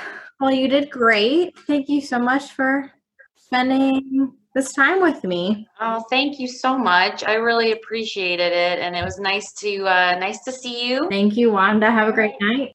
Well, 0.42 0.50
you 0.50 0.66
did 0.66 0.90
great. 0.90 1.56
Thank 1.68 1.88
you 1.88 2.00
so 2.00 2.18
much 2.18 2.50
for 2.50 2.90
spending 3.36 4.32
this 4.56 4.72
time 4.72 5.00
with 5.00 5.22
me. 5.22 5.68
Oh, 5.80 6.04
thank 6.10 6.40
you 6.40 6.48
so 6.48 6.76
much. 6.76 7.22
I 7.22 7.34
really 7.34 7.70
appreciated 7.70 8.52
it, 8.52 8.80
and 8.80 8.96
it 8.96 9.04
was 9.04 9.20
nice 9.20 9.52
to 9.60 9.86
uh, 9.86 10.18
nice 10.18 10.42
to 10.42 10.50
see 10.50 10.88
you. 10.88 11.08
Thank 11.08 11.36
you, 11.36 11.52
Wanda. 11.52 11.92
Have 11.92 12.08
a 12.08 12.12
great 12.12 12.34
night. 12.40 12.74